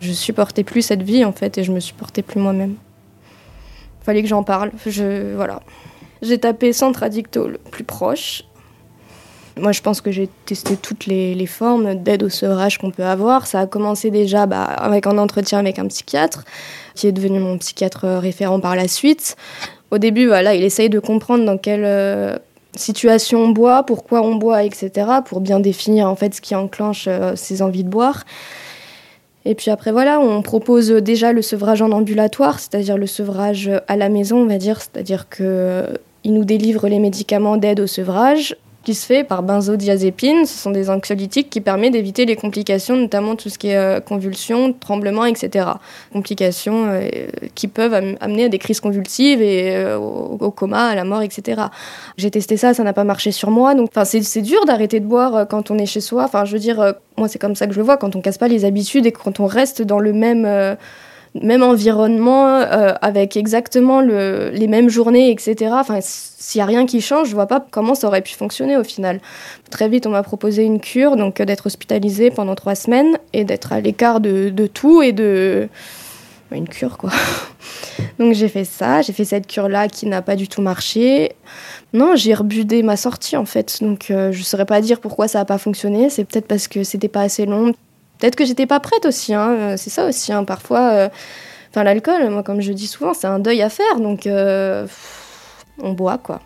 Je 0.00 0.12
supportais 0.12 0.62
plus 0.62 0.82
cette 0.82 1.02
vie 1.02 1.24
en 1.24 1.32
fait 1.32 1.58
et 1.58 1.64
je 1.64 1.72
me 1.72 1.80
supportais 1.80 2.22
plus 2.22 2.38
moi-même. 2.38 2.76
Fallait 4.08 4.22
que 4.22 4.28
j'en 4.28 4.42
parle. 4.42 4.70
Je 4.86 5.34
voilà. 5.34 5.60
J'ai 6.22 6.38
tapé 6.38 6.72
centre 6.72 7.02
addicto 7.02 7.46
le 7.46 7.58
plus 7.58 7.84
proche. 7.84 8.42
Moi, 9.58 9.72
je 9.72 9.82
pense 9.82 10.00
que 10.00 10.10
j'ai 10.10 10.30
testé 10.46 10.78
toutes 10.78 11.04
les, 11.04 11.44
formes 11.44 11.94
d'aide 11.94 12.22
au 12.22 12.30
sevrage 12.30 12.78
qu'on 12.78 12.90
peut 12.90 13.04
avoir. 13.04 13.46
Ça 13.46 13.60
a 13.60 13.66
commencé 13.66 14.10
déjà 14.10 14.46
bah, 14.46 14.62
avec 14.62 15.06
un 15.06 15.18
entretien 15.18 15.58
avec 15.58 15.78
un 15.78 15.86
psychiatre, 15.88 16.44
qui 16.94 17.06
est 17.06 17.12
devenu 17.12 17.38
mon 17.38 17.58
psychiatre 17.58 18.06
référent 18.06 18.60
par 18.60 18.76
la 18.76 18.88
suite. 18.88 19.36
Au 19.90 19.98
début, 19.98 20.26
voilà, 20.26 20.54
il 20.54 20.64
essaye 20.64 20.88
de 20.88 21.00
comprendre 21.00 21.44
dans 21.44 21.58
quelle 21.58 21.84
euh, 21.84 22.38
situation 22.76 23.40
on 23.40 23.50
boit, 23.50 23.82
pourquoi 23.82 24.22
on 24.22 24.36
boit, 24.36 24.62
etc., 24.62 24.90
pour 25.22 25.42
bien 25.42 25.60
définir 25.60 26.08
en 26.08 26.16
fait 26.16 26.34
ce 26.34 26.40
qui 26.40 26.54
enclenche 26.54 27.04
euh, 27.08 27.36
ses 27.36 27.60
envies 27.60 27.84
de 27.84 27.90
boire. 27.90 28.24
Et 29.44 29.54
puis 29.54 29.70
après, 29.70 29.92
voilà, 29.92 30.20
on 30.20 30.42
propose 30.42 30.90
déjà 30.90 31.32
le 31.32 31.42
sevrage 31.42 31.80
en 31.80 31.90
ambulatoire, 31.92 32.58
c'est-à-dire 32.58 32.98
le 32.98 33.06
sevrage 33.06 33.70
à 33.86 33.96
la 33.96 34.08
maison, 34.08 34.38
on 34.38 34.46
va 34.46 34.58
dire, 34.58 34.80
c'est-à-dire 34.80 35.28
qu'il 35.28 36.34
nous 36.34 36.44
délivre 36.44 36.88
les 36.88 36.98
médicaments 36.98 37.56
d'aide 37.56 37.80
au 37.80 37.86
sevrage 37.86 38.56
qui 38.84 38.94
se 38.94 39.04
fait 39.04 39.24
par 39.24 39.42
benzodiazépine. 39.42 40.46
Ce 40.46 40.56
sont 40.56 40.70
des 40.70 40.88
anxiolytiques 40.88 41.50
qui 41.50 41.60
permettent 41.60 41.92
d'éviter 41.92 42.24
les 42.24 42.36
complications, 42.36 42.96
notamment 42.96 43.36
tout 43.36 43.48
ce 43.48 43.58
qui 43.58 43.68
est 43.68 43.76
euh, 43.76 44.00
convulsions, 44.00 44.72
tremblements, 44.72 45.24
etc. 45.24 45.66
Complications 46.12 46.86
euh, 46.88 47.08
qui 47.54 47.68
peuvent 47.68 47.94
amener 47.94 48.44
à 48.44 48.48
des 48.48 48.58
crises 48.58 48.80
convulsives 48.80 49.42
et 49.42 49.76
euh, 49.76 49.98
au, 49.98 50.50
coma, 50.50 50.86
à 50.86 50.94
la 50.94 51.04
mort, 51.04 51.22
etc. 51.22 51.62
J'ai 52.16 52.30
testé 52.30 52.56
ça, 52.56 52.72
ça 52.72 52.84
n'a 52.84 52.92
pas 52.92 53.04
marché 53.04 53.32
sur 53.32 53.50
moi. 53.50 53.74
Donc, 53.74 53.90
c'est 54.04 54.42
dur 54.42 54.64
d'arrêter 54.64 55.00
de 55.00 55.06
boire 55.06 55.46
quand 55.48 55.70
on 55.70 55.78
est 55.78 55.86
chez 55.86 56.00
soi. 56.00 56.24
Enfin, 56.24 56.44
je 56.44 56.52
veux 56.52 56.60
dire, 56.60 56.94
moi, 57.16 57.28
c'est 57.28 57.38
comme 57.38 57.56
ça 57.56 57.66
que 57.66 57.72
je 57.72 57.78
le 57.78 57.84
vois, 57.84 57.96
quand 57.96 58.16
on 58.16 58.20
casse 58.20 58.38
pas 58.38 58.48
les 58.48 58.64
habitudes 58.64 59.06
et 59.06 59.12
quand 59.12 59.40
on 59.40 59.46
reste 59.46 59.82
dans 59.82 59.98
le 59.98 60.12
même 60.12 60.46
même 61.34 61.62
environnement, 61.62 62.46
euh, 62.46 62.94
avec 63.00 63.36
exactement 63.36 64.00
le, 64.00 64.50
les 64.50 64.66
mêmes 64.66 64.88
journées, 64.88 65.30
etc. 65.30 65.70
Enfin, 65.74 65.98
s'il 66.02 66.58
n'y 66.58 66.62
a 66.62 66.66
rien 66.66 66.86
qui 66.86 67.00
change, 67.00 67.28
je 67.28 67.34
vois 67.34 67.46
pas 67.46 67.64
comment 67.70 67.94
ça 67.94 68.06
aurait 68.06 68.22
pu 68.22 68.34
fonctionner 68.34 68.76
au 68.76 68.84
final. 68.84 69.20
Très 69.70 69.88
vite, 69.88 70.06
on 70.06 70.10
m'a 70.10 70.22
proposé 70.22 70.64
une 70.64 70.80
cure, 70.80 71.16
donc 71.16 71.40
euh, 71.40 71.44
d'être 71.44 71.66
hospitalisée 71.66 72.30
pendant 72.30 72.54
trois 72.54 72.74
semaines 72.74 73.18
et 73.32 73.44
d'être 73.44 73.72
à 73.72 73.80
l'écart 73.80 74.20
de, 74.20 74.50
tout 74.72 75.02
et 75.02 75.12
de 75.12 75.68
une 76.50 76.66
cure 76.66 76.96
quoi. 76.96 77.10
donc 78.18 78.32
j'ai 78.32 78.48
fait 78.48 78.64
ça, 78.64 79.02
j'ai 79.02 79.12
fait 79.12 79.26
cette 79.26 79.46
cure 79.46 79.68
là 79.68 79.86
qui 79.86 80.06
n'a 80.06 80.22
pas 80.22 80.34
du 80.34 80.48
tout 80.48 80.62
marché. 80.62 81.32
Non, 81.92 82.16
j'ai 82.16 82.32
rebudé 82.32 82.82
ma 82.82 82.96
sortie 82.96 83.36
en 83.36 83.44
fait, 83.44 83.82
donc 83.82 84.10
euh, 84.10 84.32
je 84.32 84.42
saurais 84.42 84.64
pas 84.64 84.80
dire 84.80 85.00
pourquoi 85.00 85.28
ça 85.28 85.40
n'a 85.40 85.44
pas 85.44 85.58
fonctionné. 85.58 86.08
C'est 86.08 86.24
peut-être 86.24 86.46
parce 86.46 86.68
que 86.68 86.84
c'était 86.84 87.08
pas 87.08 87.22
assez 87.22 87.44
long. 87.44 87.74
Peut-être 88.18 88.36
que 88.36 88.44
j'étais 88.44 88.66
pas 88.66 88.80
prête 88.80 89.06
aussi, 89.06 89.32
hein. 89.32 89.50
Euh, 89.50 89.74
c'est 89.76 89.90
ça 89.90 90.06
aussi. 90.06 90.32
Hein. 90.32 90.44
Parfois, 90.44 90.90
euh, 90.92 91.08
l'alcool, 91.76 92.28
moi 92.30 92.42
comme 92.42 92.60
je 92.60 92.72
dis 92.72 92.88
souvent, 92.88 93.14
c'est 93.14 93.28
un 93.28 93.38
deuil 93.38 93.62
à 93.62 93.68
faire, 93.68 94.00
donc 94.00 94.26
euh, 94.26 94.86
on 95.80 95.92
boit 95.92 96.18
quoi. 96.18 96.40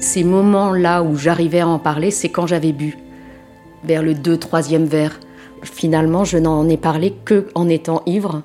Ces 0.00 0.24
moments-là 0.24 1.02
où 1.02 1.16
j'arrivais 1.16 1.60
à 1.60 1.68
en 1.68 1.78
parler, 1.78 2.10
c'est 2.10 2.28
quand 2.28 2.48
j'avais 2.48 2.72
bu, 2.72 2.98
vers 3.84 4.02
le 4.02 4.14
2-3e 4.14 4.84
verre. 4.84 5.20
Finalement, 5.62 6.24
je 6.24 6.38
n'en 6.38 6.68
ai 6.68 6.76
parlé 6.76 7.14
que 7.24 7.48
en 7.54 7.68
étant 7.68 8.02
ivre, 8.06 8.42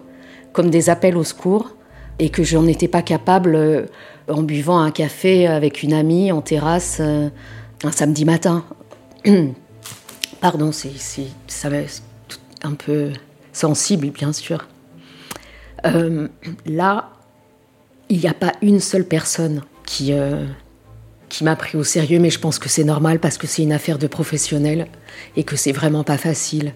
comme 0.51 0.69
des 0.69 0.91
appels 0.91 1.17
au 1.17 1.23
secours, 1.23 1.75
et 2.19 2.29
que 2.29 2.43
je 2.43 2.57
n'en 2.57 2.67
étais 2.67 2.87
pas 2.87 3.01
capable 3.01 3.87
en 4.29 4.43
buvant 4.43 4.79
un 4.79 4.91
café 4.91 5.47
avec 5.47 5.81
une 5.81 5.93
amie 5.93 6.31
en 6.31 6.41
terrasse 6.41 6.99
un 6.99 7.91
samedi 7.91 8.25
matin. 8.25 8.63
Pardon, 10.43 10.73
c'est 10.73 10.91
ça 11.47 11.69
va 11.69 11.77
un 12.63 12.73
peu 12.73 13.11
sensible, 13.53 14.09
bien 14.09 14.33
sûr. 14.33 14.67
Euh, 15.85 16.27
là, 16.65 17.11
il 18.09 18.19
n'y 18.19 18.27
a 18.27 18.33
pas 18.33 18.51
une 18.61 18.81
seule 18.81 19.05
personne 19.05 19.61
qui, 19.85 20.11
euh, 20.11 20.45
qui 21.29 21.45
m'a 21.45 21.55
pris 21.55 21.77
au 21.77 21.85
sérieux, 21.85 22.19
mais 22.19 22.29
je 22.29 22.39
pense 22.39 22.59
que 22.59 22.67
c'est 22.67 22.83
normal 22.83 23.19
parce 23.19 23.37
que 23.37 23.47
c'est 23.47 23.63
une 23.63 23.71
affaire 23.71 23.97
de 23.97 24.05
professionnel 24.05 24.87
et 25.37 25.45
que 25.45 25.55
c'est 25.55 25.71
vraiment 25.71 26.03
pas 26.03 26.17
facile. 26.17 26.73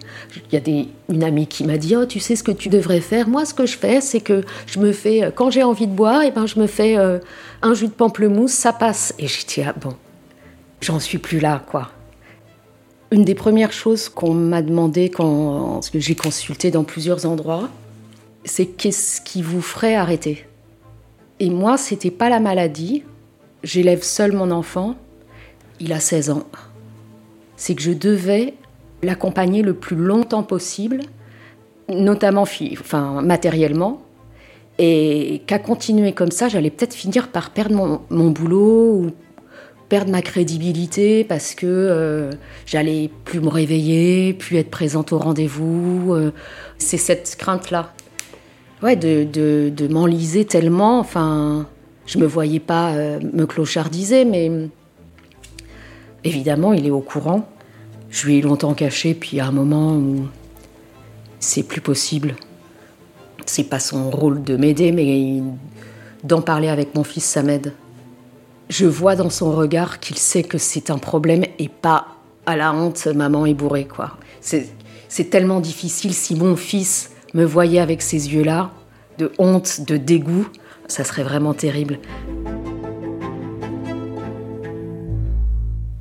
Il 0.50 0.54
y 0.54 0.56
a 0.56 0.62
des, 0.62 0.88
une 1.10 1.26
amie 1.26 1.48
qui 1.48 1.66
m'a 1.66 1.78
dit 1.78 1.94
Oh, 1.98 2.06
tu 2.06 2.22
sais 2.22 2.38
ce 2.38 2.44
que 2.44 2.54
tu 2.54 2.70
devrais 2.70 3.02
faire? 3.02 3.28
Moi, 3.28 3.44
ce 3.44 3.54
que 3.54 3.66
je 3.66 3.78
fais, 3.78 4.00
c'est 4.00 4.22
que 4.22 4.46
je 4.66 4.80
me 4.80 4.94
fais, 4.94 5.30
quand 5.36 5.52
j'ai 5.52 5.64
envie 5.64 5.88
de 5.88 5.94
boire, 5.94 6.22
et 6.22 6.28
eh 6.28 6.32
ben, 6.32 6.46
je 6.46 6.58
me 6.58 6.68
fais 6.68 6.98
euh, 6.98 7.20
un 7.62 7.74
jus 7.74 7.88
de 7.88 7.92
pamplemousse, 7.92 8.54
ça 8.54 8.72
passe. 8.72 9.14
Et 9.20 9.26
dit 9.26 9.62
Ah 9.66 9.74
bon, 9.74 9.94
j'en 10.80 11.02
suis 11.02 11.18
plus 11.18 11.42
là, 11.42 11.62
quoi. 11.70 11.92
Une 13.10 13.24
des 13.24 13.36
premières 13.36 13.72
choses 13.72 14.10
qu'on 14.10 14.34
m'a 14.34 14.62
demandé 14.62 15.10
quand 15.10 15.80
j'ai 15.94 16.16
consulté 16.16 16.72
dans 16.72 16.84
plusieurs 16.84 17.26
endroits, 17.26 17.70
c'est 18.44 18.66
qu'est-ce 18.66 19.22
qui 19.22 19.42
vous 19.42 19.62
ferait 19.62 19.96
arrêter? 19.96 20.46
Et 21.40 21.50
moi, 21.50 21.78
c'était 21.78 22.12
pas 22.12 22.28
la 22.28 22.42
maladie. 22.42 23.04
J'élève 23.64 24.04
seul 24.04 24.34
mon 24.34 24.52
enfant. 24.52 24.96
Il 25.80 25.94
a 25.94 26.02
16 26.02 26.32
ans. 26.32 26.44
C'est 27.56 27.76
que 27.76 27.82
je 27.82 27.92
devais 27.92 28.56
l'accompagner 29.04 29.62
le 29.62 29.74
plus 29.74 29.96
longtemps 29.96 30.44
possible, 30.44 31.00
notamment 31.88 32.46
enfin, 32.74 33.22
matériellement, 33.22 34.02
et 34.80 35.44
qu'à 35.48 35.60
continuer 35.60 36.12
comme 36.12 36.32
ça, 36.32 36.50
j'allais 36.50 36.70
peut-être 36.70 36.94
finir 36.94 37.30
par 37.30 37.52
perdre 37.52 37.76
mon, 37.76 38.02
mon 38.10 38.32
boulot 38.32 38.96
ou 38.96 39.12
perdre 39.90 40.12
ma 40.12 40.22
crédibilité 40.22 41.24
parce 41.24 41.56
que 41.56 41.66
euh, 41.66 42.32
j'allais 42.66 43.10
plus 43.26 43.40
me 43.40 43.48
réveiller, 43.48 44.34
plus 44.34 44.58
être 44.58 44.70
présente 44.70 45.14
au 45.14 45.18
rendez-vous. 45.18 46.14
Euh, 46.14 46.34
c'est 46.78 46.98
cette 46.98 47.36
crainte-là. 47.38 47.94
Ouais, 48.84 48.96
de, 48.96 49.88
m'enliser 49.90 50.46
tellement. 50.46 51.00
Enfin, 51.00 51.68
je 52.06 52.20
me 52.20 52.26
voyais 52.26 52.60
pas 52.60 52.92
euh, 52.92 53.20
me 53.34 53.46
clochardiser, 53.46 54.26
mais 54.26 54.52
évidemment, 56.24 56.74
il 56.74 56.86
est 56.86 56.92
au 56.92 57.02
courant. 57.02 57.50
Je 58.10 58.28
lui 58.28 58.38
ai 58.38 58.42
longtemps 58.42 58.74
caché, 58.74 59.14
puis 59.14 59.40
à 59.40 59.48
un 59.48 59.52
moment 59.52 59.96
où 59.96 60.28
c'est 61.40 61.64
plus 61.64 61.82
possible. 61.82 62.36
C'est 63.46 63.64
pas 63.64 63.80
son 63.80 64.10
rôle 64.10 64.44
de 64.44 64.58
m'aider, 64.58 64.92
mais 64.92 65.42
d'en 66.24 66.42
parler 66.42 66.68
avec 66.68 66.94
mon 66.96 67.04
fils, 67.04 67.24
ça 67.24 67.44
m'aide 67.44 67.74
je 68.70 68.86
vois 68.86 69.16
dans 69.16 69.30
son 69.30 69.52
regard 69.52 70.00
qu'il 70.00 70.18
sait 70.18 70.44
que 70.44 70.58
c'est 70.58 70.90
un 70.90 70.98
problème 70.98 71.44
et 71.60 71.70
pas 71.70 72.08
à 72.46 72.56
la 72.56 72.74
honte, 72.74 73.08
maman 73.08 73.46
est 73.46 73.54
bourrée, 73.54 73.86
quoi. 73.86 74.18
C'est 74.42 75.30
tellement 75.30 75.60
difficile 75.60 76.14
si 76.14 76.36
mon 76.36 76.56
fils 76.56 77.12
me 77.34 77.44
voyait 77.46 77.80
avec 77.80 78.02
ces 78.02 78.34
yeux-là, 78.34 78.72
de 79.18 79.32
honte, 79.38 79.82
de 79.88 79.98
dégoût, 79.98 80.48
ça 80.88 81.04
serait 81.04 81.24
vraiment 81.24 81.54
terrible. 81.54 82.00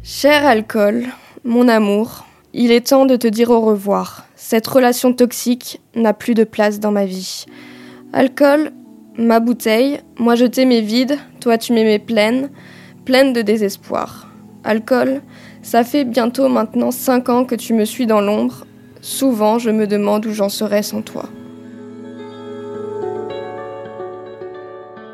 Cher 0.03 0.47
alcool, 0.47 1.07
mon 1.45 1.69
amour, 1.69 2.27
il 2.53 2.71
est 2.71 2.89
temps 2.89 3.07
de 3.07 3.17
te 3.17 3.27
dire 3.27 3.51
au 3.51 3.61
revoir. 3.61 4.25
Cette 4.37 4.67
relation 4.67 5.13
toxique 5.13 5.81
n'a 5.95 6.15
plus 6.15 6.35
de 6.35 6.45
place 6.45 6.79
dans 6.79 6.93
ma 6.93 7.07
vie. 7.07 7.47
Alcool, 8.13 8.71
ma 9.19 9.41
bouteille, 9.41 10.01
moi 10.19 10.37
je 10.37 10.47
t'aimais 10.47 10.81
vide, 10.81 11.19
toi 11.47 11.59
tu 11.59 11.73
m'aimais 11.73 12.01
pleine, 12.01 12.51
pleine 13.05 13.33
de 13.33 13.41
désespoir. 13.41 14.27
Alcool, 14.65 15.23
ça 15.63 15.85
fait 15.85 16.05
bientôt 16.05 16.49
maintenant 16.49 16.91
cinq 16.91 17.29
ans 17.29 17.45
que 17.45 17.55
tu 17.55 17.73
me 17.73 17.85
suis 17.85 18.05
dans 18.05 18.21
l'ombre. 18.21 18.67
Souvent 19.01 19.61
je 19.61 19.71
me 19.71 19.87
demande 19.87 20.27
où 20.27 20.33
j'en 20.33 20.49
serais 20.49 20.83
sans 20.83 21.03
toi. 21.03 21.27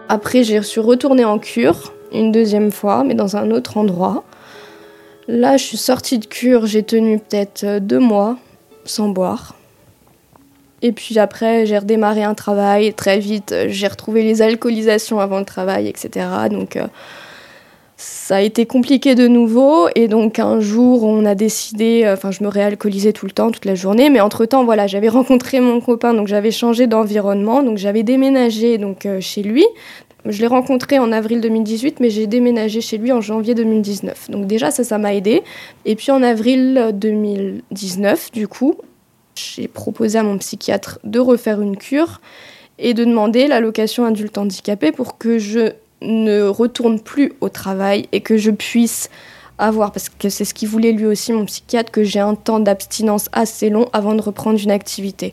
Après, 0.09 0.43
j'ai 0.43 0.63
suis 0.63 0.81
retournée 0.81 1.27
en 1.27 1.39
cure, 1.39 1.93
une 2.15 2.33
deuxième 2.33 2.71
fois, 2.71 3.05
mais 3.05 3.15
dans 3.15 3.37
un 3.37 3.51
autre 3.51 3.77
endroit. 3.77 4.25
Là, 5.29 5.59
je 5.59 5.65
suis 5.65 5.77
sortie 5.77 6.19
de 6.19 6.25
cure, 6.25 6.65
j'ai 6.65 6.83
tenu 6.83 7.19
peut-être 7.19 7.79
deux 7.79 8.01
mois 8.01 8.39
sans 8.87 9.11
boire. 9.11 9.55
Et 10.83 10.91
puis 10.91 11.19
après, 11.21 11.65
j'ai 11.65 11.79
redémarré 11.79 12.25
un 12.25 12.35
travail 12.35 12.93
très 12.93 13.21
vite. 13.21 13.55
J'ai 13.69 13.87
retrouvé 13.87 14.25
les 14.25 14.43
alcoolisations 14.43 15.21
avant 15.21 15.39
le 15.39 15.45
travail, 15.45 15.87
etc. 15.87 16.27
Donc 16.51 16.75
euh, 16.75 16.89
ça 17.97 18.37
a 18.37 18.41
été 18.41 18.67
compliqué 18.67 19.15
de 19.15 19.29
nouveau. 19.29 19.87
Et 19.95 20.09
donc 20.09 20.41
un 20.41 20.59
jour, 20.59 21.05
on 21.05 21.25
a 21.25 21.37
décidé. 21.37 22.03
Euh, 22.05 22.15
enfin, 22.15 22.33
je 22.33 22.43
me 22.43 22.49
réalcoolisais 22.49 23.13
tout 23.13 23.27
le 23.27 23.33
temps, 23.33 23.53
toute 23.53 23.65
la 23.65 23.77
journée. 23.77 24.11
Mais 24.11 24.21
entre 24.21 24.45
temps, 24.45 24.65
voilà, 24.65 24.89
j'avais 24.89 25.09
rencontré 25.21 25.61
mon 25.61 25.81
copain, 25.81 26.15
donc 26.15 26.27
j'avais 26.27 26.51
changé 26.51 26.89
d'environnement. 26.89 27.63
Donc 27.63 27.79
j'avais 27.79 28.03
déménagé 28.03 28.77
donc 28.79 29.07
euh, 29.07 29.21
chez 29.21 29.43
lui. 29.43 29.65
Je 30.25 30.41
l'ai 30.41 30.47
rencontré 30.49 30.99
en 30.99 31.11
avril 31.11 31.41
2018, 31.41 32.01
mais 32.01 32.11
j'ai 32.11 32.27
déménagé 32.27 32.81
chez 32.81 32.99
lui 32.99 33.13
en 33.13 33.21
janvier 33.21 33.55
2019. 33.55 34.31
Donc 34.31 34.47
déjà, 34.47 34.73
ça, 34.73 34.83
ça 34.83 34.99
m'a 34.99 35.15
aidé. 35.15 35.43
Et 35.85 35.95
puis 35.97 36.11
en 36.11 36.23
avril 36.23 36.91
2019, 36.93 38.31
du 38.33 38.47
coup, 38.47 38.77
j'ai 39.35 39.69
proposé 39.69 40.19
à 40.19 40.23
mon 40.23 40.39
psychiatre 40.39 40.99
de 41.05 41.19
refaire 41.19 41.61
une 41.61 41.77
cure 41.77 42.21
et 42.79 42.95
de 42.95 43.05
demander 43.05 43.47
l'allocation 43.49 44.05
adulte 44.05 44.39
handicapé 44.39 44.93
pour 44.93 45.19
que 45.19 45.39
je 45.39 45.73
ne 46.01 46.43
retourne 46.43 47.01
plus 47.01 47.33
au 47.41 47.49
travail 47.49 48.09
et 48.13 48.21
que 48.21 48.37
je 48.37 48.51
puisse 48.51 49.09
avoir, 49.59 49.93
parce 49.93 50.09
que 50.09 50.29
c'est 50.29 50.45
ce 50.45 50.55
qu'il 50.55 50.69
voulait 50.69 50.93
lui 50.93 51.07
aussi, 51.07 51.33
mon 51.33 51.45
psychiatre, 51.45 51.93
que 51.93 52.03
j'ai 52.03 52.21
un 52.21 52.35
temps 52.35 52.59
d'abstinence 52.59 53.29
assez 53.33 53.71
long 53.71 53.89
avant 53.93 54.15
de 54.15 54.23
reprendre 54.23 54.59
une 54.61 54.71
activité. 54.71 55.33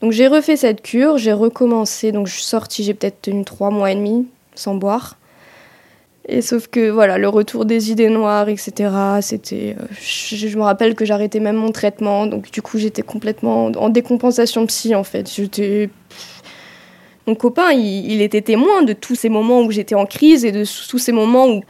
Donc 0.00 0.12
j'ai 0.12 0.26
refait 0.26 0.56
cette 0.56 0.82
cure, 0.82 1.16
j'ai 1.16 1.32
recommencé, 1.32 2.12
donc 2.12 2.26
je 2.26 2.34
suis 2.34 2.44
sortie, 2.44 2.82
j'ai 2.84 2.92
peut-être 2.92 3.22
tenu 3.22 3.44
trois 3.44 3.70
mois 3.70 3.90
et 3.90 3.94
demi 3.94 4.26
sans 4.54 4.74
boire. 4.74 5.16
Et 6.28 6.40
sauf 6.40 6.68
que 6.68 6.88
voilà, 6.90 7.18
le 7.18 7.28
retour 7.28 7.64
des 7.64 7.90
idées 7.90 8.08
noires, 8.08 8.48
etc. 8.48 8.90
C'était, 9.20 9.76
euh, 9.78 9.84
je, 10.00 10.56
me 10.56 10.62
rappelle 10.62 10.94
que 10.94 11.04
j'arrêtais 11.04 11.40
même 11.40 11.56
mon 11.56 11.72
traitement, 11.72 12.26
donc 12.26 12.50
du 12.52 12.62
coup 12.62 12.78
j'étais 12.78 13.02
complètement 13.02 13.66
en 13.66 13.88
décompensation 13.88 14.64
psy 14.66 14.94
en 14.94 15.02
fait. 15.02 15.28
J'étais 15.28 15.90
mon 17.26 17.34
copain, 17.34 17.70
il, 17.72 18.20
était 18.20 18.40
témoin 18.40 18.82
de 18.82 18.92
tous 18.92 19.14
ces 19.14 19.28
moments 19.28 19.62
où 19.62 19.70
j'étais 19.70 19.94
en 19.94 20.06
crise 20.06 20.44
et 20.44 20.50
de 20.50 20.64
tous 20.88 20.98
ces 20.98 21.12
moments 21.12 21.46
où 21.48 21.62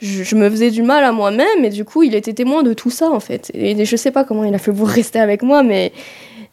je, 0.00 0.34
me 0.34 0.48
faisais 0.50 0.70
du 0.70 0.82
mal 0.82 1.04
à 1.04 1.12
moi-même. 1.12 1.64
Et 1.64 1.70
du 1.70 1.84
coup, 1.84 2.02
il 2.02 2.14
était 2.14 2.34
témoin 2.34 2.62
de 2.62 2.74
tout 2.74 2.90
ça, 2.90 3.10
en 3.10 3.20
fait. 3.20 3.50
Et 3.54 3.84
je 3.84 3.96
sais 3.96 4.10
pas 4.10 4.24
comment 4.24 4.44
il 4.44 4.54
a 4.54 4.58
fait 4.58 4.72
pour 4.72 4.88
rester 4.88 5.18
avec 5.18 5.42
moi, 5.42 5.62
mais 5.62 5.92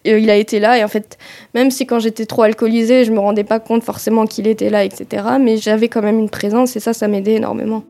euh, 0.07 0.19
il 0.19 0.29
a 0.29 0.35
été 0.35 0.59
là. 0.59 0.77
Et 0.77 0.83
en 0.83 0.87
fait, 0.87 1.17
même 1.53 1.71
si 1.71 1.85
quand 1.85 1.99
j'étais 1.99 2.25
trop 2.25 2.43
alcoolisée, 2.43 3.05
je 3.05 3.11
me 3.11 3.19
rendais 3.19 3.43
pas 3.43 3.59
compte 3.59 3.83
forcément 3.83 4.25
qu'il 4.25 4.47
était 4.47 4.69
là, 4.69 4.83
etc. 4.83 5.23
Mais 5.39 5.57
j'avais 5.57 5.87
quand 5.87 6.01
même 6.01 6.19
une 6.19 6.29
présence 6.29 6.75
et 6.75 6.79
ça, 6.79 6.93
ça 6.93 7.07
m'aidait 7.07 7.35
énormément. 7.35 7.83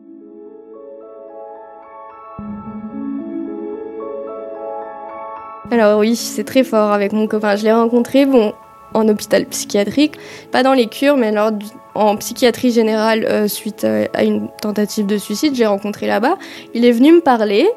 Alors 5.70 6.00
oui, 6.00 6.16
c'est 6.16 6.44
très 6.44 6.64
fort 6.64 6.92
avec 6.92 7.12
mon 7.12 7.26
copain. 7.26 7.56
Je 7.56 7.64
l'ai 7.64 7.72
rencontré, 7.72 8.24
bon, 8.24 8.54
en 8.94 9.06
hôpital 9.08 9.44
psychiatrique, 9.46 10.14
pas 10.50 10.62
dans 10.62 10.72
les 10.72 10.86
cures, 10.86 11.16
mais 11.16 11.30
lors 11.30 11.52
en 11.94 12.16
psychiatrie 12.16 12.70
générale 12.70 13.24
euh, 13.24 13.48
suite 13.48 13.84
euh, 13.84 14.06
à 14.14 14.24
une 14.24 14.48
tentative 14.62 15.06
de 15.06 15.18
suicide, 15.18 15.54
j'ai 15.54 15.66
rencontré 15.66 16.06
là-bas. 16.06 16.38
Il 16.74 16.84
est 16.84 16.92
venu 16.92 17.12
me 17.12 17.20
parler, 17.20 17.68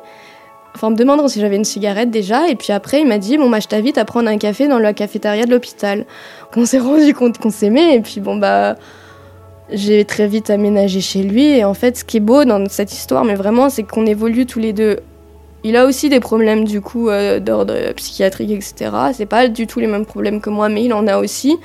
enfin 0.76 0.90
me 0.90 0.96
demandant 0.96 1.28
si 1.28 1.40
j'avais 1.40 1.56
une 1.56 1.66
cigarette 1.66 2.10
déjà, 2.10 2.50
et 2.50 2.56
puis 2.56 2.74
après 2.74 3.02
il 3.02 3.08
m'a 3.08 3.18
dit 3.18 3.38
bon 3.38 3.50
bah 3.50 3.60
je 3.60 3.68
t'invite 3.68 3.98
à 3.98 4.06
prendre 4.06 4.30
un 4.30 4.38
café 4.38 4.68
dans 4.68 4.80
la 4.80 4.94
cafétéria 4.94 5.46
de 5.46 5.52
l'hôpital. 5.52 6.06
On 6.56 6.66
s'est 6.66 6.80
rendu 6.90 7.14
compte 7.14 7.38
qu'on 7.38 7.52
s'aimait, 7.52 7.96
et 7.96 8.02
puis 8.02 8.22
bon 8.22 8.36
bah 8.38 8.76
j'ai 9.72 10.04
très 10.04 10.28
vite 10.28 10.50
aménagé 10.50 11.02
chez 11.02 11.24
lui, 11.24 11.46
et 11.46 11.64
en 11.64 11.74
fait 11.74 11.98
ce 11.98 12.04
qui 12.04 12.18
est 12.18 12.22
beau 12.22 12.46
dans 12.46 12.68
cette 12.70 12.92
histoire, 12.92 13.24
mais 13.24 13.36
vraiment 13.36 13.70
c'est 13.70 13.84
qu'on 13.84 14.06
évolue 14.06 14.46
tous 14.46 14.60
les 14.60 14.74
deux 14.74 14.98
il 15.64 15.76
a 15.76 15.86
aussi 15.86 16.10
des 16.10 16.20
problèmes 16.20 16.66
du 16.66 16.82
coup 16.82 17.10
euh, 17.10 17.40
d'ordre 17.40 17.94
psychiatrique, 17.94 18.52
etc. 18.52 18.92
C'est 19.14 19.26
pas 19.28 19.48
du 19.48 19.68
tout 19.68 19.80
les 19.80 19.88
mêmes 19.88 20.06
problèmes 20.06 20.42
que 20.42 20.50
moi, 20.50 20.70
mais 20.70 20.84
il 20.84 20.94
en 20.94 21.06
a 21.08 21.18
aussi. 21.18 21.58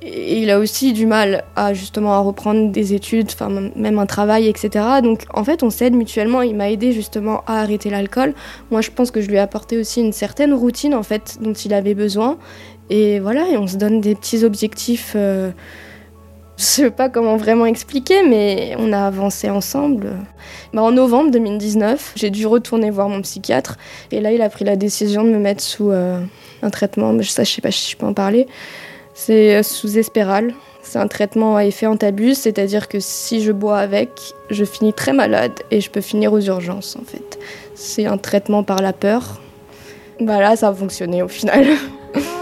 Et 0.00 0.40
il 0.40 0.50
a 0.50 0.60
aussi 0.60 0.92
du 0.92 1.06
mal 1.06 1.44
à 1.56 1.74
justement 1.74 2.14
à 2.14 2.20
reprendre 2.20 2.70
des 2.70 2.94
études, 2.94 3.30
enfin 3.32 3.48
même 3.74 3.98
un 3.98 4.06
travail, 4.06 4.46
etc. 4.46 4.84
Donc 5.02 5.24
en 5.34 5.42
fait, 5.42 5.64
on 5.64 5.70
s'aide 5.70 5.94
mutuellement. 5.94 6.42
Il 6.42 6.54
m'a 6.54 6.70
aidé 6.70 6.92
justement 6.92 7.42
à 7.46 7.60
arrêter 7.60 7.90
l'alcool. 7.90 8.34
Moi, 8.70 8.80
je 8.80 8.90
pense 8.90 9.10
que 9.10 9.20
je 9.20 9.28
lui 9.28 9.36
ai 9.36 9.40
apporté 9.40 9.76
aussi 9.76 10.00
une 10.00 10.12
certaine 10.12 10.54
routine 10.54 10.94
en 10.94 11.02
fait 11.02 11.38
dont 11.40 11.52
il 11.52 11.74
avait 11.74 11.94
besoin. 11.94 12.38
Et 12.90 13.18
voilà, 13.18 13.48
et 13.48 13.56
on 13.56 13.66
se 13.66 13.76
donne 13.76 14.00
des 14.00 14.14
petits 14.14 14.44
objectifs. 14.44 15.14
Euh, 15.16 15.50
je 16.58 16.64
sais 16.64 16.90
pas 16.90 17.08
comment 17.08 17.36
vraiment 17.36 17.66
expliquer, 17.66 18.22
mais 18.26 18.74
on 18.78 18.92
a 18.92 19.06
avancé 19.06 19.48
ensemble. 19.50 20.10
Bah, 20.72 20.82
en 20.82 20.90
novembre 20.90 21.30
2019, 21.30 22.14
j'ai 22.16 22.30
dû 22.30 22.46
retourner 22.46 22.90
voir 22.90 23.08
mon 23.08 23.22
psychiatre. 23.22 23.76
Et 24.10 24.20
là, 24.20 24.32
il 24.32 24.42
a 24.42 24.48
pris 24.48 24.64
la 24.64 24.74
décision 24.74 25.22
de 25.22 25.30
me 25.30 25.38
mettre 25.38 25.62
sous 25.62 25.90
euh, 25.90 26.20
un 26.62 26.70
traitement. 26.70 27.12
Mais 27.12 27.22
ça, 27.22 27.44
je 27.44 27.52
sais 27.52 27.60
pas 27.60 27.70
si 27.70 27.92
je 27.92 27.96
peux 27.96 28.06
en 28.06 28.14
parler. 28.14 28.48
C'est 29.20 29.64
sous 29.64 29.98
espéral. 29.98 30.54
C'est 30.80 31.00
un 31.00 31.08
traitement 31.08 31.56
à 31.56 31.64
effet 31.64 31.86
antabus, 31.86 32.34
c'est-à-dire 32.34 32.86
que 32.86 33.00
si 33.00 33.42
je 33.42 33.50
bois 33.50 33.78
avec, 33.78 34.10
je 34.48 34.64
finis 34.64 34.92
très 34.92 35.12
malade 35.12 35.52
et 35.72 35.80
je 35.80 35.90
peux 35.90 36.00
finir 36.00 36.32
aux 36.32 36.40
urgences 36.40 36.96
en 36.96 37.04
fait. 37.04 37.36
C'est 37.74 38.06
un 38.06 38.16
traitement 38.16 38.62
par 38.62 38.80
la 38.80 38.92
peur. 38.92 39.40
Bah 40.20 40.40
là, 40.40 40.54
ça 40.54 40.68
a 40.68 40.72
fonctionné 40.72 41.20
au 41.20 41.28
final. 41.28 41.66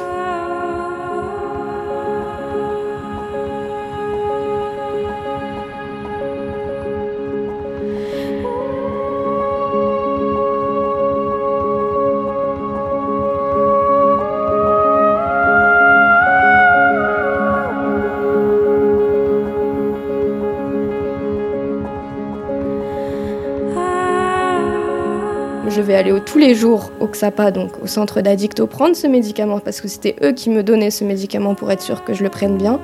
aller 25.97 26.21
tous 26.25 26.39
les 26.39 26.55
jours 26.55 26.91
au 27.01 27.07
XAPA, 27.07 27.51
donc 27.51 27.73
au 27.83 27.87
centre 27.87 28.21
d'addicto, 28.21 28.67
prendre 28.67 28.95
ce 28.95 29.07
médicament 29.07 29.59
parce 29.61 29.81
que 29.81 29.89
c'était 29.89 30.17
eux 30.23 30.33
qui 30.33 30.51
me 30.51 30.63
donnaient 30.63 30.91
ce 30.91 31.05
médicament 31.05 31.55
pour 31.55 31.71
être 31.71 31.83
sûr 31.83 32.05
que 32.05 32.15
je 32.15 32.23
le 32.23 32.31
prenne 32.31 32.57
bien. 32.57 32.81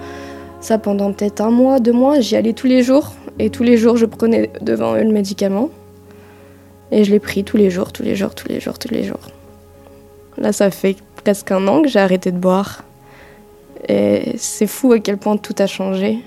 Ça 0.60 0.78
pendant 0.78 1.12
peut-être 1.12 1.40
un 1.40 1.50
mois, 1.50 1.80
deux 1.80 1.92
mois, 1.92 2.20
j'y 2.20 2.36
allais 2.36 2.52
tous 2.52 2.66
les 2.66 2.82
jours 2.82 3.12
et 3.38 3.50
tous 3.50 3.62
les 3.62 3.76
jours 3.76 3.96
je 3.96 4.06
prenais 4.06 4.50
devant 4.60 4.94
eux 4.94 5.02
le 5.02 5.12
médicament. 5.12 5.70
Et 6.90 7.04
je 7.04 7.10
l'ai 7.10 7.20
pris 7.20 7.42
tous 7.42 7.56
les 7.56 7.70
jours, 7.70 7.92
tous 7.92 8.02
les 8.02 8.14
jours, 8.14 8.34
tous 8.34 8.48
les 8.48 8.60
jours, 8.60 8.78
tous 8.78 8.92
les 8.92 9.04
jours. 9.04 9.30
Là, 10.36 10.52
ça 10.52 10.70
fait 10.70 10.96
presque 11.22 11.50
un 11.50 11.66
an 11.66 11.82
que 11.82 11.88
j'ai 11.88 11.98
arrêté 11.98 12.30
de 12.32 12.38
boire. 12.38 12.84
Et 13.88 14.34
c'est 14.36 14.66
fou 14.66 14.92
à 14.92 14.98
quel 14.98 15.16
point 15.16 15.36
tout 15.36 15.54
a 15.58 15.66
changé. 15.66 16.18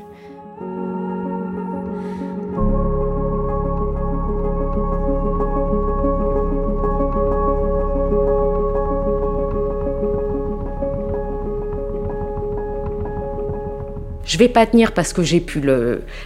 Je 14.36 14.40
vais 14.40 14.50
pas 14.50 14.66
tenir 14.66 14.92
parce 14.92 15.14
que 15.14 15.24
j'ai 15.24 15.40
plus 15.40 15.62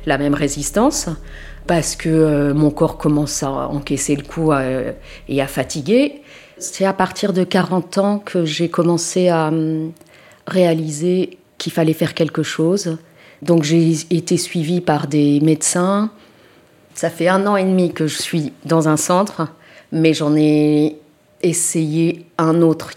la 0.07 0.17
même 0.17 0.33
résistance, 0.33 1.09
parce 1.67 1.95
que 1.95 2.09
euh, 2.09 2.53
mon 2.55 2.71
corps 2.71 2.97
commence 2.97 3.43
à 3.43 3.51
encaisser 3.51 4.15
le 4.15 4.23
coup 4.23 4.51
euh, 4.51 4.93
et 5.27 5.43
à 5.43 5.45
fatiguer. 5.45 6.23
C'est 6.57 6.85
à 6.85 6.93
partir 6.93 7.33
de 7.33 7.43
40 7.43 7.99
ans 7.99 8.17
que 8.17 8.45
j'ai 8.45 8.67
commencé 8.67 9.27
à 9.27 9.49
hum, 9.49 9.91
réaliser 10.47 11.37
qu'il 11.59 11.71
fallait 11.71 11.93
faire 11.93 12.15
quelque 12.15 12.41
chose. 12.41 12.97
Donc 13.43 13.61
j'ai 13.61 13.91
été 14.09 14.37
suivie 14.37 14.81
par 14.81 15.05
des 15.05 15.39
médecins. 15.41 16.09
Ça 16.95 17.11
fait 17.11 17.27
un 17.27 17.45
an 17.45 17.57
et 17.57 17.63
demi 17.63 17.93
que 17.93 18.07
je 18.07 18.19
suis 18.19 18.53
dans 18.65 18.89
un 18.89 18.97
centre, 18.97 19.49
mais 19.91 20.15
j'en 20.15 20.35
ai 20.35 20.97
essayé 21.43 22.25
un 22.39 22.63
autre. 22.63 22.89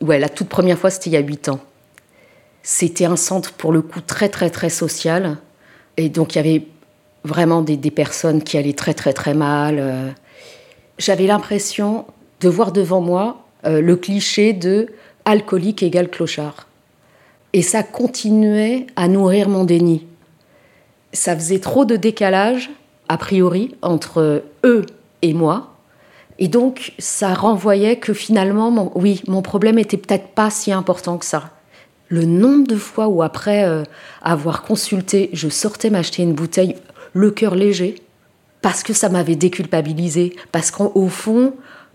Ouais, 0.00 0.20
la 0.20 0.28
toute 0.28 0.48
première 0.48 0.78
fois, 0.78 0.90
c'était 0.90 1.10
il 1.10 1.14
y 1.14 1.16
a 1.16 1.20
8 1.20 1.48
ans. 1.48 1.58
C'était 2.62 3.06
un 3.06 3.16
centre 3.16 3.52
pour 3.52 3.72
le 3.72 3.82
coup 3.82 4.00
très 4.00 4.28
très 4.28 4.50
très 4.50 4.70
social. 4.70 5.38
Et 5.96 6.08
donc 6.08 6.34
il 6.34 6.36
y 6.36 6.40
avait 6.40 6.66
vraiment 7.24 7.62
des, 7.62 7.76
personnes 7.90 8.42
qui 8.42 8.56
allaient 8.58 8.72
très 8.72 8.94
très 8.94 9.12
très 9.12 9.34
mal. 9.34 9.76
Euh. 9.78 10.10
J'avais 10.98 11.26
l'impression 11.26 12.06
de 12.40 12.48
voir 12.48 12.72
devant 12.72 13.00
moi 13.00 13.44
euh, 13.64 13.80
le 13.80 13.96
cliché 13.96 14.52
de 14.52 14.88
alcoolique 15.24 15.82
égale 15.82 16.08
clochard. 16.08 16.66
Et 17.52 17.62
ça 17.62 17.82
continuait 17.82 18.86
à 18.96 19.08
nourrir 19.08 19.48
mon 19.48 19.64
déni. 19.64 20.06
Ça 21.12 21.36
faisait 21.36 21.58
trop 21.58 21.84
de 21.84 21.96
décalage, 21.96 22.70
a 23.08 23.18
priori, 23.18 23.76
entre 23.82 24.42
eux 24.64 24.86
et 25.20 25.34
moi. 25.34 25.74
Et 26.38 26.48
donc, 26.48 26.94
ça 26.98 27.34
renvoyait 27.34 27.96
que 27.96 28.14
finalement, 28.14 28.90
oui, 28.94 29.22
mon 29.28 29.42
problème 29.42 29.78
était 29.78 29.98
peut-être 29.98 30.28
pas 30.28 30.48
si 30.50 30.72
important 30.72 31.18
que 31.18 31.26
ça 31.26 31.50
le 32.12 32.26
nombre 32.26 32.66
de 32.66 32.76
fois 32.76 33.08
où 33.08 33.22
après 33.22 33.64
euh, 33.64 33.84
avoir 34.20 34.64
consulté, 34.64 35.30
je 35.32 35.48
sortais 35.48 35.88
m'acheter 35.88 36.22
une 36.22 36.34
bouteille, 36.34 36.76
le 37.14 37.30
cœur 37.30 37.54
léger, 37.54 37.94
parce 38.60 38.82
que 38.82 38.92
ça 38.92 39.08
m'avait 39.08 39.34
déculpabilisé, 39.34 40.36
parce 40.52 40.70
qu'au 40.70 41.08
fond, 41.08 41.54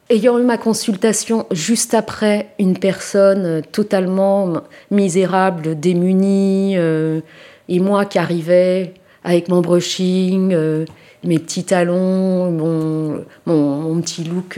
ayant 0.09 0.39
eu 0.39 0.43
ma 0.43 0.57
consultation 0.57 1.45
juste 1.51 1.93
après 1.93 2.49
une 2.57 2.79
personne 2.79 3.45
euh, 3.45 3.61
totalement 3.71 4.63
misérable, 4.89 5.79
démunie, 5.79 6.73
euh, 6.77 7.21
et 7.69 7.79
moi 7.79 8.05
qui 8.05 8.17
arrivais 8.17 8.95
avec 9.23 9.49
mon 9.49 9.61
brushing, 9.61 10.55
mes 11.23 11.37
petits 11.37 11.65
talons, 11.65 12.49
mon, 12.49 13.25
mon 13.45 14.01
petit 14.01 14.23
look, 14.23 14.57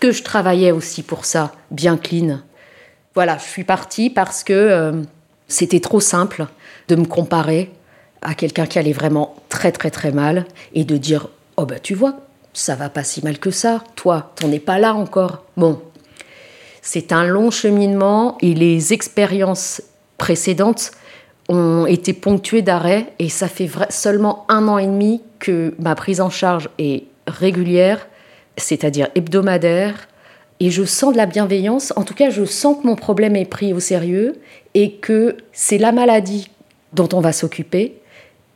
que 0.00 0.10
je 0.10 0.22
travaillais 0.22 0.72
aussi 0.72 1.02
pour 1.02 1.26
ça, 1.26 1.52
bien 1.70 1.98
clean 1.98 2.38
voilà, 3.14 3.38
je 3.38 3.44
suis 3.44 3.64
partie 3.64 4.10
parce 4.10 4.44
que 4.44 4.52
euh, 4.52 5.02
c'était 5.48 5.80
trop 5.80 6.00
simple 6.00 6.46
de 6.88 6.96
me 6.96 7.04
comparer 7.04 7.70
à 8.22 8.34
quelqu'un 8.34 8.66
qui 8.66 8.78
allait 8.78 8.92
vraiment 8.92 9.36
très 9.48 9.72
très 9.72 9.90
très 9.90 10.12
mal 10.12 10.44
et 10.74 10.84
de 10.84 10.96
dire 10.96 11.28
oh 11.56 11.64
bah 11.64 11.78
tu 11.78 11.94
vois 11.94 12.20
ça 12.52 12.74
va 12.74 12.88
pas 12.88 13.04
si 13.04 13.22
mal 13.22 13.38
que 13.38 13.50
ça. 13.50 13.84
Toi 13.94 14.32
t'en 14.36 14.50
es 14.50 14.58
pas 14.58 14.78
là 14.78 14.94
encore. 14.94 15.44
Bon 15.56 15.80
c'est 16.82 17.12
un 17.12 17.24
long 17.24 17.50
cheminement 17.50 18.38
et 18.40 18.54
les 18.54 18.92
expériences 18.92 19.82
précédentes 20.16 20.92
ont 21.48 21.86
été 21.86 22.12
ponctuées 22.12 22.62
d'arrêts 22.62 23.12
et 23.18 23.28
ça 23.28 23.48
fait 23.48 23.70
seulement 23.90 24.44
un 24.48 24.68
an 24.68 24.78
et 24.78 24.86
demi 24.86 25.22
que 25.38 25.74
ma 25.78 25.94
prise 25.94 26.20
en 26.20 26.30
charge 26.30 26.68
est 26.78 27.04
régulière 27.26 28.06
c'est-à-dire 28.56 29.08
hebdomadaire 29.14 30.08
et 30.60 30.70
je 30.70 30.84
sens 30.84 31.12
de 31.12 31.16
la 31.16 31.26
bienveillance. 31.26 31.92
En 31.96 32.02
tout 32.02 32.14
cas, 32.14 32.30
je 32.30 32.44
sens 32.44 32.76
que 32.80 32.86
mon 32.86 32.96
problème 32.96 33.36
est 33.36 33.44
pris 33.44 33.72
au 33.72 33.80
sérieux 33.80 34.36
et 34.74 34.92
que 34.92 35.36
c'est 35.52 35.78
la 35.78 35.92
maladie 35.92 36.50
dont 36.92 37.08
on 37.12 37.20
va 37.20 37.32
s'occuper 37.32 37.94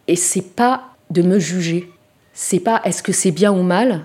et 0.08 0.16
c'est 0.16 0.54
pas 0.54 0.94
de 1.10 1.22
me 1.22 1.38
juger. 1.38 1.88
c'est 2.32 2.60
pas 2.60 2.80
est-ce 2.84 3.02
que 3.02 3.12
c'est 3.12 3.30
bien 3.30 3.52
ou 3.52 3.62
mal 3.62 4.00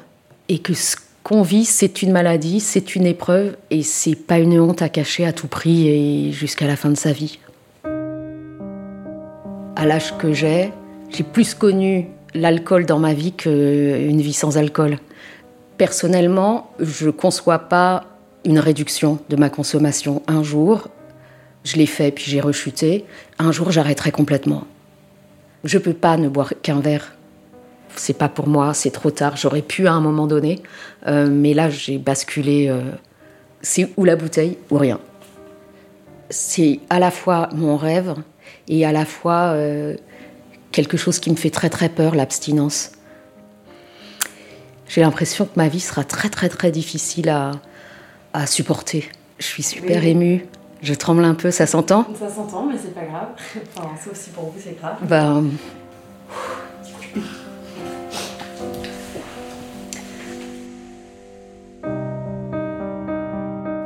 et 0.49 0.59
que 0.59 0.73
ce 0.73 0.97
qu'on 1.23 1.41
vit 1.41 1.65
c'est 1.65 2.01
une 2.01 2.11
maladie, 2.11 2.59
c'est 2.59 2.95
une 2.95 3.05
épreuve 3.05 3.55
et 3.71 3.83
c'est 3.83 4.15
pas 4.15 4.39
une 4.39 4.59
honte 4.59 4.81
à 4.81 4.89
cacher 4.89 5.25
à 5.25 5.31
tout 5.31 5.47
prix 5.47 5.87
et 5.87 6.31
jusqu'à 6.31 6.67
la 6.67 6.75
fin 6.75 6.89
de 6.89 6.97
sa 6.97 7.13
vie. 7.13 7.39
À 9.75 9.85
l'âge 9.85 10.17
que 10.17 10.33
j'ai, 10.33 10.71
j'ai 11.09 11.23
plus 11.23 11.53
connu 11.53 12.07
l'alcool 12.33 12.85
dans 12.85 12.99
ma 12.99 13.13
vie 13.13 13.31
qu'une 13.31 14.21
vie 14.21 14.33
sans 14.33 14.57
alcool. 14.57 14.97
Personnellement, 15.77 16.71
je 16.79 17.07
ne 17.07 17.11
conçois 17.11 17.59
pas 17.59 18.05
une 18.45 18.59
réduction 18.59 19.19
de 19.29 19.35
ma 19.35 19.49
consommation. 19.49 20.23
Un 20.27 20.41
jour, 20.41 20.87
je 21.63 21.75
l'ai 21.75 21.85
fait 21.85 22.11
puis 22.11 22.25
j'ai 22.27 22.41
rechuté. 22.41 23.05
Un 23.39 23.51
jour, 23.51 23.71
j'arrêterai 23.71 24.11
complètement. 24.11 24.65
Je 25.63 25.77
ne 25.77 25.83
peux 25.83 25.93
pas 25.93 26.17
ne 26.17 26.29
boire 26.29 26.53
qu'un 26.61 26.79
verre. 26.79 27.13
C'est 27.95 28.17
pas 28.17 28.29
pour 28.29 28.47
moi, 28.47 28.73
c'est 28.73 28.91
trop 28.91 29.11
tard. 29.11 29.37
J'aurais 29.37 29.61
pu 29.61 29.87
à 29.87 29.93
un 29.93 30.01
moment 30.01 30.27
donné, 30.27 30.61
euh, 31.07 31.27
mais 31.29 31.53
là, 31.53 31.69
j'ai 31.69 31.97
basculé. 31.97 32.69
Euh, 32.69 32.81
c'est 33.61 33.89
ou 33.97 34.05
la 34.05 34.15
bouteille 34.15 34.57
ou 34.69 34.77
rien. 34.77 34.99
C'est 36.29 36.79
à 36.89 36.99
la 36.99 37.11
fois 37.11 37.49
mon 37.53 37.75
rêve 37.75 38.15
et 38.67 38.85
à 38.85 38.91
la 38.91 39.05
fois 39.05 39.51
euh, 39.53 39.95
quelque 40.71 40.97
chose 40.97 41.19
qui 41.19 41.31
me 41.31 41.35
fait 41.35 41.49
très 41.49 41.69
très 41.69 41.89
peur, 41.89 42.15
l'abstinence. 42.15 42.91
J'ai 44.87 45.01
l'impression 45.01 45.45
que 45.45 45.51
ma 45.55 45.67
vie 45.67 45.79
sera 45.79 46.03
très 46.03 46.29
très 46.29 46.49
très 46.49 46.71
difficile 46.71 47.29
à, 47.29 47.51
à 48.33 48.47
supporter. 48.47 49.09
Je 49.37 49.45
suis 49.45 49.63
super 49.63 50.03
émue. 50.05 50.45
Je 50.81 50.93
tremble 50.93 51.23
un 51.23 51.33
peu, 51.33 51.51
ça 51.51 51.65
s'entend? 51.65 52.05
Ça 52.19 52.29
s'entend, 52.29 52.67
mais 52.67 52.77
c'est 52.81 52.93
pas 52.93 53.05
grave. 53.05 53.29
Enfin, 53.75 53.89
c'est 54.01 54.11
aussi 54.11 54.29
pour 54.29 54.45
vous, 54.45 54.59
c'est 54.63 54.79
grave. 54.79 54.95
Ben. 55.01 55.49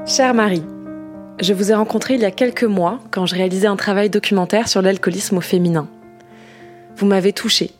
Chère 0.05 0.33
Marie, 0.33 0.63
je 1.39 1.53
vous 1.53 1.71
ai 1.71 1.73
rencontré 1.73 2.15
il 2.15 2.19
y 2.19 2.25
a 2.25 2.31
quelques 2.31 2.65
mois 2.65 2.99
quand 3.11 3.25
je 3.25 3.35
réalisais 3.35 3.67
un 3.67 3.77
travail 3.77 4.09
documentaire 4.09 4.67
sur 4.67 4.81
l'alcoolisme 4.81 5.37
au 5.37 5.41
féminin. 5.41 5.87
Vous 6.97 7.05
m'avez 7.05 7.31
touchée. 7.31 7.71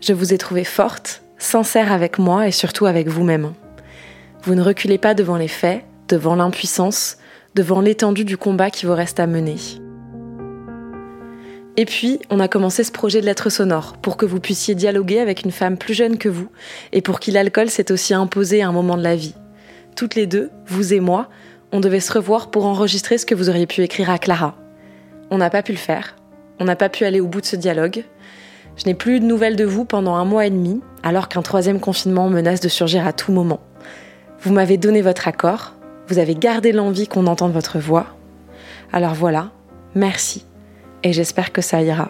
Je 0.00 0.12
vous 0.12 0.32
ai 0.32 0.38
trouvée 0.38 0.62
forte, 0.62 1.22
sincère 1.42 1.92
avec 1.92 2.18
moi 2.18 2.48
et 2.48 2.52
surtout 2.52 2.86
avec 2.86 3.08
vous-même. 3.08 3.52
Vous 4.42 4.54
ne 4.54 4.62
reculez 4.62 4.98
pas 4.98 5.14
devant 5.14 5.36
les 5.36 5.48
faits, 5.48 5.84
devant 6.08 6.34
l'impuissance, 6.34 7.18
devant 7.54 7.80
l'étendue 7.80 8.24
du 8.24 8.36
combat 8.36 8.70
qui 8.70 8.86
vous 8.86 8.94
reste 8.94 9.20
à 9.20 9.26
mener. 9.26 9.56
Et 11.76 11.84
puis, 11.84 12.20
on 12.30 12.38
a 12.38 12.48
commencé 12.48 12.84
ce 12.84 12.92
projet 12.92 13.20
de 13.20 13.26
lettres 13.26 13.50
sonore 13.50 13.96
pour 13.96 14.16
que 14.16 14.26
vous 14.26 14.40
puissiez 14.40 14.74
dialoguer 14.74 15.20
avec 15.20 15.42
une 15.42 15.52
femme 15.52 15.78
plus 15.78 15.94
jeune 15.94 16.18
que 16.18 16.28
vous 16.28 16.48
et 16.92 17.00
pour 17.00 17.18
qui 17.18 17.30
l'alcool 17.30 17.70
s'est 17.70 17.90
aussi 17.90 18.14
imposé 18.14 18.62
à 18.62 18.68
un 18.68 18.72
moment 18.72 18.96
de 18.96 19.02
la 19.02 19.16
vie. 19.16 19.34
Toutes 19.96 20.14
les 20.14 20.26
deux, 20.26 20.50
vous 20.66 20.92
et 20.92 21.00
moi, 21.00 21.28
on 21.72 21.80
devait 21.80 22.00
se 22.00 22.12
revoir 22.12 22.50
pour 22.50 22.66
enregistrer 22.66 23.16
ce 23.16 23.26
que 23.26 23.34
vous 23.34 23.48
auriez 23.48 23.66
pu 23.66 23.80
écrire 23.82 24.10
à 24.10 24.18
Clara. 24.18 24.56
On 25.30 25.38
n'a 25.38 25.50
pas 25.50 25.62
pu 25.62 25.72
le 25.72 25.78
faire. 25.78 26.16
On 26.60 26.64
n'a 26.64 26.76
pas 26.76 26.90
pu 26.90 27.04
aller 27.04 27.20
au 27.20 27.26
bout 27.26 27.40
de 27.40 27.46
ce 27.46 27.56
dialogue. 27.56 28.04
Je 28.76 28.86
n'ai 28.86 28.94
plus 28.94 29.20
de 29.20 29.24
nouvelles 29.24 29.56
de 29.56 29.64
vous 29.64 29.84
pendant 29.84 30.14
un 30.14 30.24
mois 30.24 30.46
et 30.46 30.50
demi, 30.50 30.80
alors 31.02 31.28
qu'un 31.28 31.42
troisième 31.42 31.80
confinement 31.80 32.28
menace 32.28 32.60
de 32.60 32.68
surgir 32.68 33.06
à 33.06 33.12
tout 33.12 33.32
moment. 33.32 33.60
Vous 34.40 34.52
m'avez 34.52 34.76
donné 34.76 35.02
votre 35.02 35.28
accord, 35.28 35.74
vous 36.08 36.18
avez 36.18 36.34
gardé 36.34 36.72
l'envie 36.72 37.06
qu'on 37.06 37.26
entende 37.26 37.52
votre 37.52 37.78
voix. 37.78 38.06
Alors 38.92 39.14
voilà, 39.14 39.50
merci, 39.94 40.44
et 41.02 41.12
j'espère 41.12 41.52
que 41.52 41.60
ça 41.60 41.82
ira. 41.82 42.08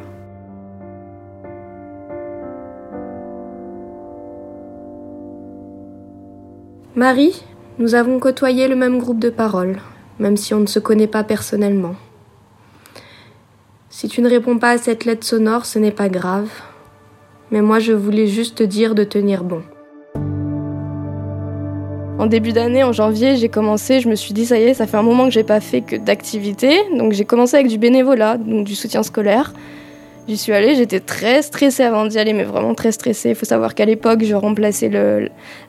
Marie, 6.94 7.42
nous 7.78 7.94
avons 7.94 8.18
côtoyé 8.18 8.68
le 8.68 8.76
même 8.76 8.98
groupe 8.98 9.18
de 9.18 9.30
paroles, 9.30 9.78
même 10.18 10.36
si 10.36 10.54
on 10.54 10.60
ne 10.60 10.66
se 10.66 10.78
connaît 10.78 11.06
pas 11.06 11.24
personnellement. 11.24 11.94
Si 14.02 14.08
tu 14.08 14.20
ne 14.20 14.28
réponds 14.28 14.58
pas 14.58 14.70
à 14.70 14.78
cette 14.78 15.04
lettre 15.04 15.24
sonore, 15.24 15.64
ce 15.64 15.78
n'est 15.78 15.92
pas 15.92 16.08
grave. 16.08 16.48
Mais 17.52 17.62
moi, 17.62 17.78
je 17.78 17.92
voulais 17.92 18.26
juste 18.26 18.56
te 18.58 18.64
dire 18.64 18.96
de 18.96 19.04
tenir 19.04 19.44
bon. 19.44 19.62
En 22.18 22.26
début 22.26 22.50
d'année, 22.50 22.82
en 22.82 22.90
janvier, 22.90 23.36
j'ai 23.36 23.48
commencé, 23.48 24.00
je 24.00 24.08
me 24.08 24.16
suis 24.16 24.34
dit, 24.34 24.44
ça 24.44 24.58
y 24.58 24.64
est, 24.64 24.74
ça 24.74 24.88
fait 24.88 24.96
un 24.96 25.04
moment 25.04 25.26
que 25.26 25.30
j'ai 25.30 25.44
pas 25.44 25.60
fait 25.60 25.82
que 25.82 25.94
d'activité. 25.94 26.80
Donc 26.98 27.12
j'ai 27.12 27.24
commencé 27.24 27.54
avec 27.54 27.68
du 27.68 27.78
bénévolat, 27.78 28.38
donc 28.38 28.66
du 28.66 28.74
soutien 28.74 29.04
scolaire. 29.04 29.52
J'y 30.26 30.36
suis 30.36 30.52
allée, 30.52 30.74
j'étais 30.74 30.98
très 30.98 31.40
stressée 31.40 31.84
avant 31.84 32.04
d'y 32.04 32.18
aller, 32.18 32.32
mais 32.32 32.42
vraiment 32.42 32.74
très 32.74 32.90
stressée. 32.90 33.28
Il 33.28 33.36
faut 33.36 33.46
savoir 33.46 33.76
qu'à 33.76 33.84
l'époque, 33.84 34.24
je 34.24 34.34
remplaçais 34.34 34.90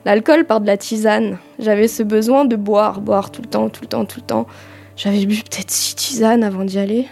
l'alcool 0.04 0.44
par 0.44 0.60
de 0.60 0.66
la 0.66 0.76
tisane. 0.76 1.38
J'avais 1.60 1.86
ce 1.86 2.02
besoin 2.02 2.46
de 2.46 2.56
boire, 2.56 3.00
boire 3.00 3.30
tout 3.30 3.42
le 3.42 3.48
temps, 3.48 3.68
tout 3.68 3.82
le 3.82 3.88
temps, 3.88 4.04
tout 4.04 4.18
le 4.18 4.26
temps. 4.26 4.48
J'avais 4.96 5.24
bu 5.24 5.36
peut-être 5.36 5.70
six 5.70 5.94
tisanes 5.94 6.42
avant 6.42 6.64
d'y 6.64 6.80
aller. 6.80 7.06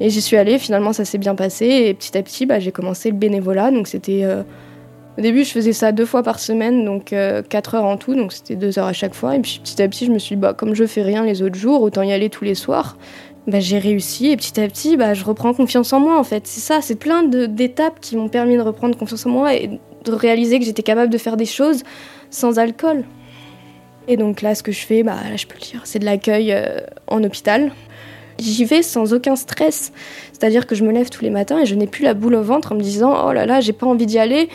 Et 0.00 0.10
j'y 0.10 0.22
suis 0.22 0.36
allée, 0.36 0.58
finalement 0.58 0.92
ça 0.92 1.04
s'est 1.04 1.18
bien 1.18 1.34
passé 1.34 1.66
et 1.66 1.94
petit 1.94 2.16
à 2.16 2.22
petit 2.22 2.46
bah, 2.46 2.60
j'ai 2.60 2.72
commencé 2.72 3.10
le 3.10 3.16
bénévolat. 3.16 3.70
Donc 3.70 3.88
c'était... 3.88 4.24
Euh, 4.24 4.42
au 5.16 5.20
début 5.20 5.44
je 5.44 5.50
faisais 5.50 5.72
ça 5.72 5.90
deux 5.90 6.06
fois 6.06 6.22
par 6.22 6.38
semaine, 6.38 6.84
donc 6.84 7.12
euh, 7.12 7.42
quatre 7.42 7.74
heures 7.74 7.84
en 7.84 7.96
tout, 7.96 8.14
donc 8.14 8.32
c'était 8.32 8.54
deux 8.54 8.78
heures 8.78 8.86
à 8.86 8.92
chaque 8.92 9.14
fois. 9.14 9.34
Et 9.34 9.40
puis 9.40 9.60
petit 9.62 9.82
à 9.82 9.88
petit 9.88 10.06
je 10.06 10.12
me 10.12 10.18
suis 10.18 10.36
dit, 10.36 10.40
bah, 10.40 10.54
comme 10.54 10.74
je 10.74 10.86
fais 10.86 11.02
rien 11.02 11.24
les 11.24 11.42
autres 11.42 11.56
jours, 11.56 11.82
autant 11.82 12.02
y 12.02 12.12
aller 12.12 12.30
tous 12.30 12.44
les 12.44 12.54
soirs. 12.54 12.96
Bah, 13.48 13.60
j'ai 13.60 13.78
réussi 13.78 14.28
et 14.30 14.36
petit 14.36 14.60
à 14.60 14.68
petit 14.68 14.96
bah, 14.96 15.14
je 15.14 15.24
reprends 15.24 15.54
confiance 15.54 15.92
en 15.92 16.00
moi 16.00 16.18
en 16.18 16.24
fait. 16.24 16.46
C'est 16.46 16.60
ça, 16.60 16.80
c'est 16.80 16.96
plein 16.96 17.24
d'étapes 17.24 17.98
qui 18.00 18.16
m'ont 18.16 18.28
permis 18.28 18.56
de 18.56 18.62
reprendre 18.62 18.96
confiance 18.96 19.26
en 19.26 19.30
moi 19.30 19.54
et 19.54 19.80
de 20.04 20.12
réaliser 20.12 20.58
que 20.58 20.64
j'étais 20.64 20.82
capable 20.82 21.12
de 21.12 21.18
faire 21.18 21.36
des 21.36 21.46
choses 21.46 21.82
sans 22.30 22.58
alcool. 22.58 23.04
Et 24.06 24.16
donc 24.16 24.40
là, 24.40 24.54
ce 24.54 24.62
que 24.62 24.72
je 24.72 24.86
fais, 24.86 25.02
bah, 25.02 25.16
je 25.36 25.46
peux 25.46 25.54
le 25.54 25.66
dire, 25.66 25.80
c'est 25.84 25.98
de 25.98 26.04
l'accueil 26.04 26.52
euh, 26.52 26.80
en 27.08 27.22
hôpital. 27.24 27.72
J'y 28.38 28.64
vais 28.64 28.82
sans 28.82 29.12
aucun 29.12 29.36
stress. 29.36 29.92
C'est-à-dire 30.32 30.66
que 30.66 30.74
je 30.74 30.84
me 30.84 30.92
lève 30.92 31.10
tous 31.10 31.22
les 31.22 31.30
matins 31.30 31.58
et 31.58 31.66
je 31.66 31.74
n'ai 31.74 31.86
plus 31.86 32.04
la 32.04 32.14
boule 32.14 32.34
au 32.34 32.42
ventre 32.42 32.72
en 32.72 32.74
me 32.76 32.80
disant 32.80 33.26
Oh 33.26 33.32
là 33.32 33.46
là, 33.46 33.60
j'ai 33.60 33.72
pas 33.72 33.86
envie 33.86 34.06
d'y 34.06 34.18
aller. 34.18 34.48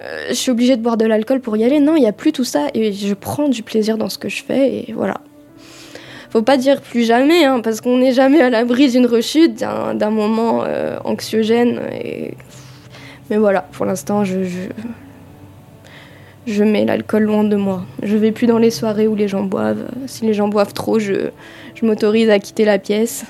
Euh, 0.00 0.26
je 0.30 0.34
suis 0.34 0.50
obligée 0.50 0.76
de 0.76 0.82
boire 0.82 0.96
de 0.96 1.04
l'alcool 1.04 1.40
pour 1.40 1.56
y 1.56 1.64
aller. 1.64 1.80
Non, 1.80 1.96
il 1.96 2.00
n'y 2.00 2.08
a 2.08 2.12
plus 2.12 2.32
tout 2.32 2.44
ça 2.44 2.68
et 2.74 2.92
je 2.92 3.14
prends 3.14 3.48
du 3.48 3.62
plaisir 3.62 3.98
dans 3.98 4.08
ce 4.08 4.18
que 4.18 4.28
je 4.28 4.42
fais 4.42 4.74
et 4.74 4.92
voilà. 4.92 5.20
Faut 6.30 6.40
pas 6.40 6.56
dire 6.56 6.80
plus 6.80 7.04
jamais, 7.04 7.44
hein, 7.44 7.60
parce 7.60 7.82
qu'on 7.82 7.98
n'est 7.98 8.12
jamais 8.12 8.40
à 8.40 8.48
l'abri 8.48 8.90
d'une 8.90 9.04
rechute, 9.04 9.54
d'un 9.56 10.10
moment 10.10 10.64
euh, 10.64 10.96
anxiogène. 11.04 11.82
Et... 11.92 12.32
Mais 13.28 13.36
voilà, 13.36 13.60
pour 13.72 13.84
l'instant, 13.84 14.24
je, 14.24 14.42
je, 14.44 14.60
je 16.46 16.64
mets 16.64 16.86
l'alcool 16.86 17.24
loin 17.24 17.44
de 17.44 17.56
moi. 17.56 17.84
Je 18.02 18.16
vais 18.16 18.32
plus 18.32 18.46
dans 18.46 18.56
les 18.56 18.70
soirées 18.70 19.06
où 19.06 19.14
les 19.14 19.28
gens 19.28 19.42
boivent. 19.42 19.90
Si 20.06 20.24
les 20.24 20.32
gens 20.32 20.48
boivent 20.48 20.72
trop, 20.72 20.98
je, 20.98 21.28
je 21.82 21.86
m'autorise 21.86 22.30
à 22.30 22.38
quitter 22.38 22.64
la 22.64 22.78
pièce. 22.78 23.24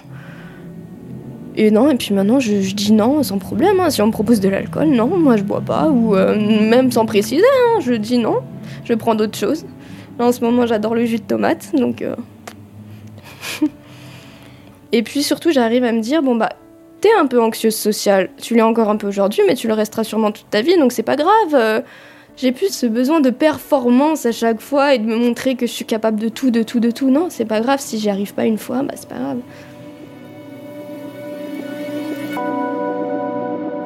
Et 1.57 1.71
non, 1.71 1.91
et 1.91 1.97
puis 1.97 2.15
maintenant 2.15 2.41
je, 2.41 2.75
dis 2.75 2.93
non 2.93 3.23
sans 3.23 3.39
problème. 3.39 3.81
Hein. 3.81 3.91
Si 3.91 4.01
on 4.01 4.07
me 4.07 4.13
propose 4.13 4.41
de 4.41 4.49
l'alcool, 4.49 4.89
non, 4.89 5.07
moi 5.07 5.37
je 5.37 5.43
bois 5.43 5.61
pas. 5.61 5.89
Ou 5.89 6.15
euh, 6.15 6.37
même 6.37 6.91
sans 6.93 7.07
préciser, 7.07 7.45
hein, 7.45 7.81
je 7.81 7.93
dis 7.95 8.19
non. 8.19 8.41
Je 8.85 8.95
prends 8.95 9.15
d'autres 9.15 9.39
choses. 9.39 9.65
Là 10.19 10.27
en 10.27 10.33
ce 10.33 10.41
moment 10.41 10.67
j'adore 10.67 10.95
le 10.95 11.05
jus 11.05 11.19
de 11.19 11.23
tomate, 11.23 11.75
donc. 11.75 12.03
Euh. 12.03 12.15
et 14.93 15.03
puis 15.03 15.23
surtout 15.23 15.51
j'arrive 15.51 15.85
à 15.85 15.93
me 15.93 16.01
dire 16.01 16.23
bon 16.23 16.37
bah 16.37 16.51
t'es 17.01 17.11
un 17.19 17.27
peu 17.27 17.43
anxieuse 17.43 17.77
sociale. 17.77 18.31
Tu 18.41 18.55
l'es 18.55 18.63
encore 18.63 18.89
un 18.89 18.97
peu 18.97 19.09
aujourd'hui, 19.09 19.43
mais 19.47 19.55
tu 19.55 19.69
le 19.69 19.75
resteras 19.75 20.05
sûrement 20.05 20.31
toute 20.33 20.49
ta 20.49 20.63
vie, 20.63 20.79
donc 20.79 20.93
c'est 20.93 21.03
pas 21.03 21.17
grave. 21.17 21.55
Euh. 21.55 21.81
J'ai 22.37 22.51
plus 22.53 22.73
ce 22.73 22.87
besoin 22.87 23.21
de 23.21 23.31
performance 23.31 24.25
à 24.25 24.33
chaque 24.33 24.61
fois 24.61 24.95
et 24.95 24.99
de 24.99 25.05
me 25.05 25.17
montrer 25.17 25.55
que 25.55 25.67
je 25.67 25.73
suis 25.73 25.85
capable 25.85 26.19
de 26.19 26.29
tout, 26.29 26.51
de 26.51 26.63
tout, 26.63 26.81
de 26.81 26.91
tout. 26.91 27.11
Non, 27.11 27.27
c'est 27.29 27.45
pas 27.45 27.61
grave. 27.61 27.79
Si 27.81 27.99
j'y 27.99 28.09
arrive 28.09 28.35
pas 28.35 28.47
une 28.47 28.59
fois, 28.59 28.83
bah 28.83 28.95
c'est 28.97 29.09
pas 29.09 29.19
grave. 29.19 29.39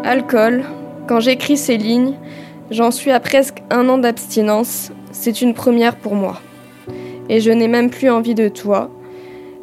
Alcool. 0.04 0.62
Quand 1.09 1.20
j'écris 1.20 1.56
ces 1.56 1.76
lignes, 1.76 2.14
j'en 2.70 2.90
suis 2.90 3.11
à 3.11 3.20
presque 3.20 3.62
un 3.70 3.88
an 3.88 3.98
d'abstinence. 3.98 4.92
C'est 5.11 5.42
une 5.42 5.54
première 5.54 5.96
pour 5.96 6.14
moi. 6.14 6.40
Et 7.28 7.40
je 7.40 7.50
n'ai 7.50 7.68
même 7.68 7.90
plus 7.90 8.11
envie 8.11 8.35
de 8.35 8.48
toi. 8.48 8.90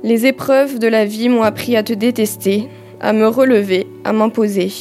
Les 0.03 0.25
épreuves 0.25 0.79
de 0.79 0.87
la 0.87 1.05
vie 1.05 1.29
m'ont 1.29 1.43
appris 1.43 1.77
à 1.77 1.83
te 1.83 1.93
détester, 1.93 2.67
à 2.99 3.13
me 3.13 3.27
relever, 3.27 3.88
à 4.03 4.11
m'imposer, 4.11 4.71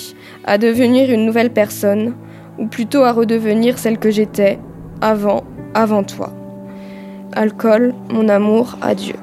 à 0.45 0.59
devenir 0.59 1.11
une 1.11 1.25
nouvelle 1.25 1.53
personne 1.53 2.15
ou 2.63 2.67
plutôt 2.67 3.03
à 3.03 3.11
redevenir 3.11 3.77
celle 3.77 3.99
que 3.99 4.13
j'étais 4.13 4.61
avant, 5.01 5.43
avant 5.75 6.05
toi. 6.05 6.33
Alcool, 7.33 7.93
mon 8.09 8.29
amour, 8.29 8.79
adieu. 8.81 9.17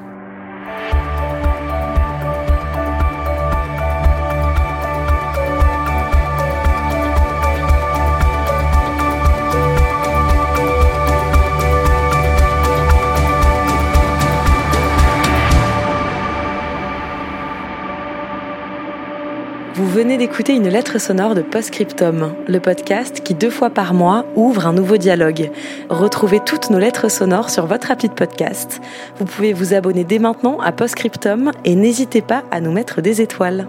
Vous 19.80 19.88
venez 19.88 20.18
d'écouter 20.18 20.54
une 20.54 20.68
lettre 20.68 20.98
sonore 21.00 21.34
de 21.34 21.40
Postscriptum, 21.40 22.34
le 22.46 22.60
podcast 22.60 23.22
qui 23.24 23.32
deux 23.32 23.48
fois 23.48 23.70
par 23.70 23.94
mois 23.94 24.26
ouvre 24.36 24.66
un 24.66 24.74
nouveau 24.74 24.98
dialogue. 24.98 25.50
Retrouvez 25.88 26.40
toutes 26.40 26.68
nos 26.68 26.78
lettres 26.78 27.10
sonores 27.10 27.48
sur 27.48 27.64
votre 27.64 27.90
appli 27.90 28.10
de 28.10 28.14
podcast. 28.14 28.78
Vous 29.16 29.24
pouvez 29.24 29.54
vous 29.54 29.72
abonner 29.72 30.04
dès 30.04 30.18
maintenant 30.18 30.60
à 30.60 30.72
Postscriptum 30.72 31.52
et 31.64 31.76
n'hésitez 31.76 32.20
pas 32.20 32.44
à 32.50 32.60
nous 32.60 32.72
mettre 32.72 33.00
des 33.00 33.22
étoiles. 33.22 33.68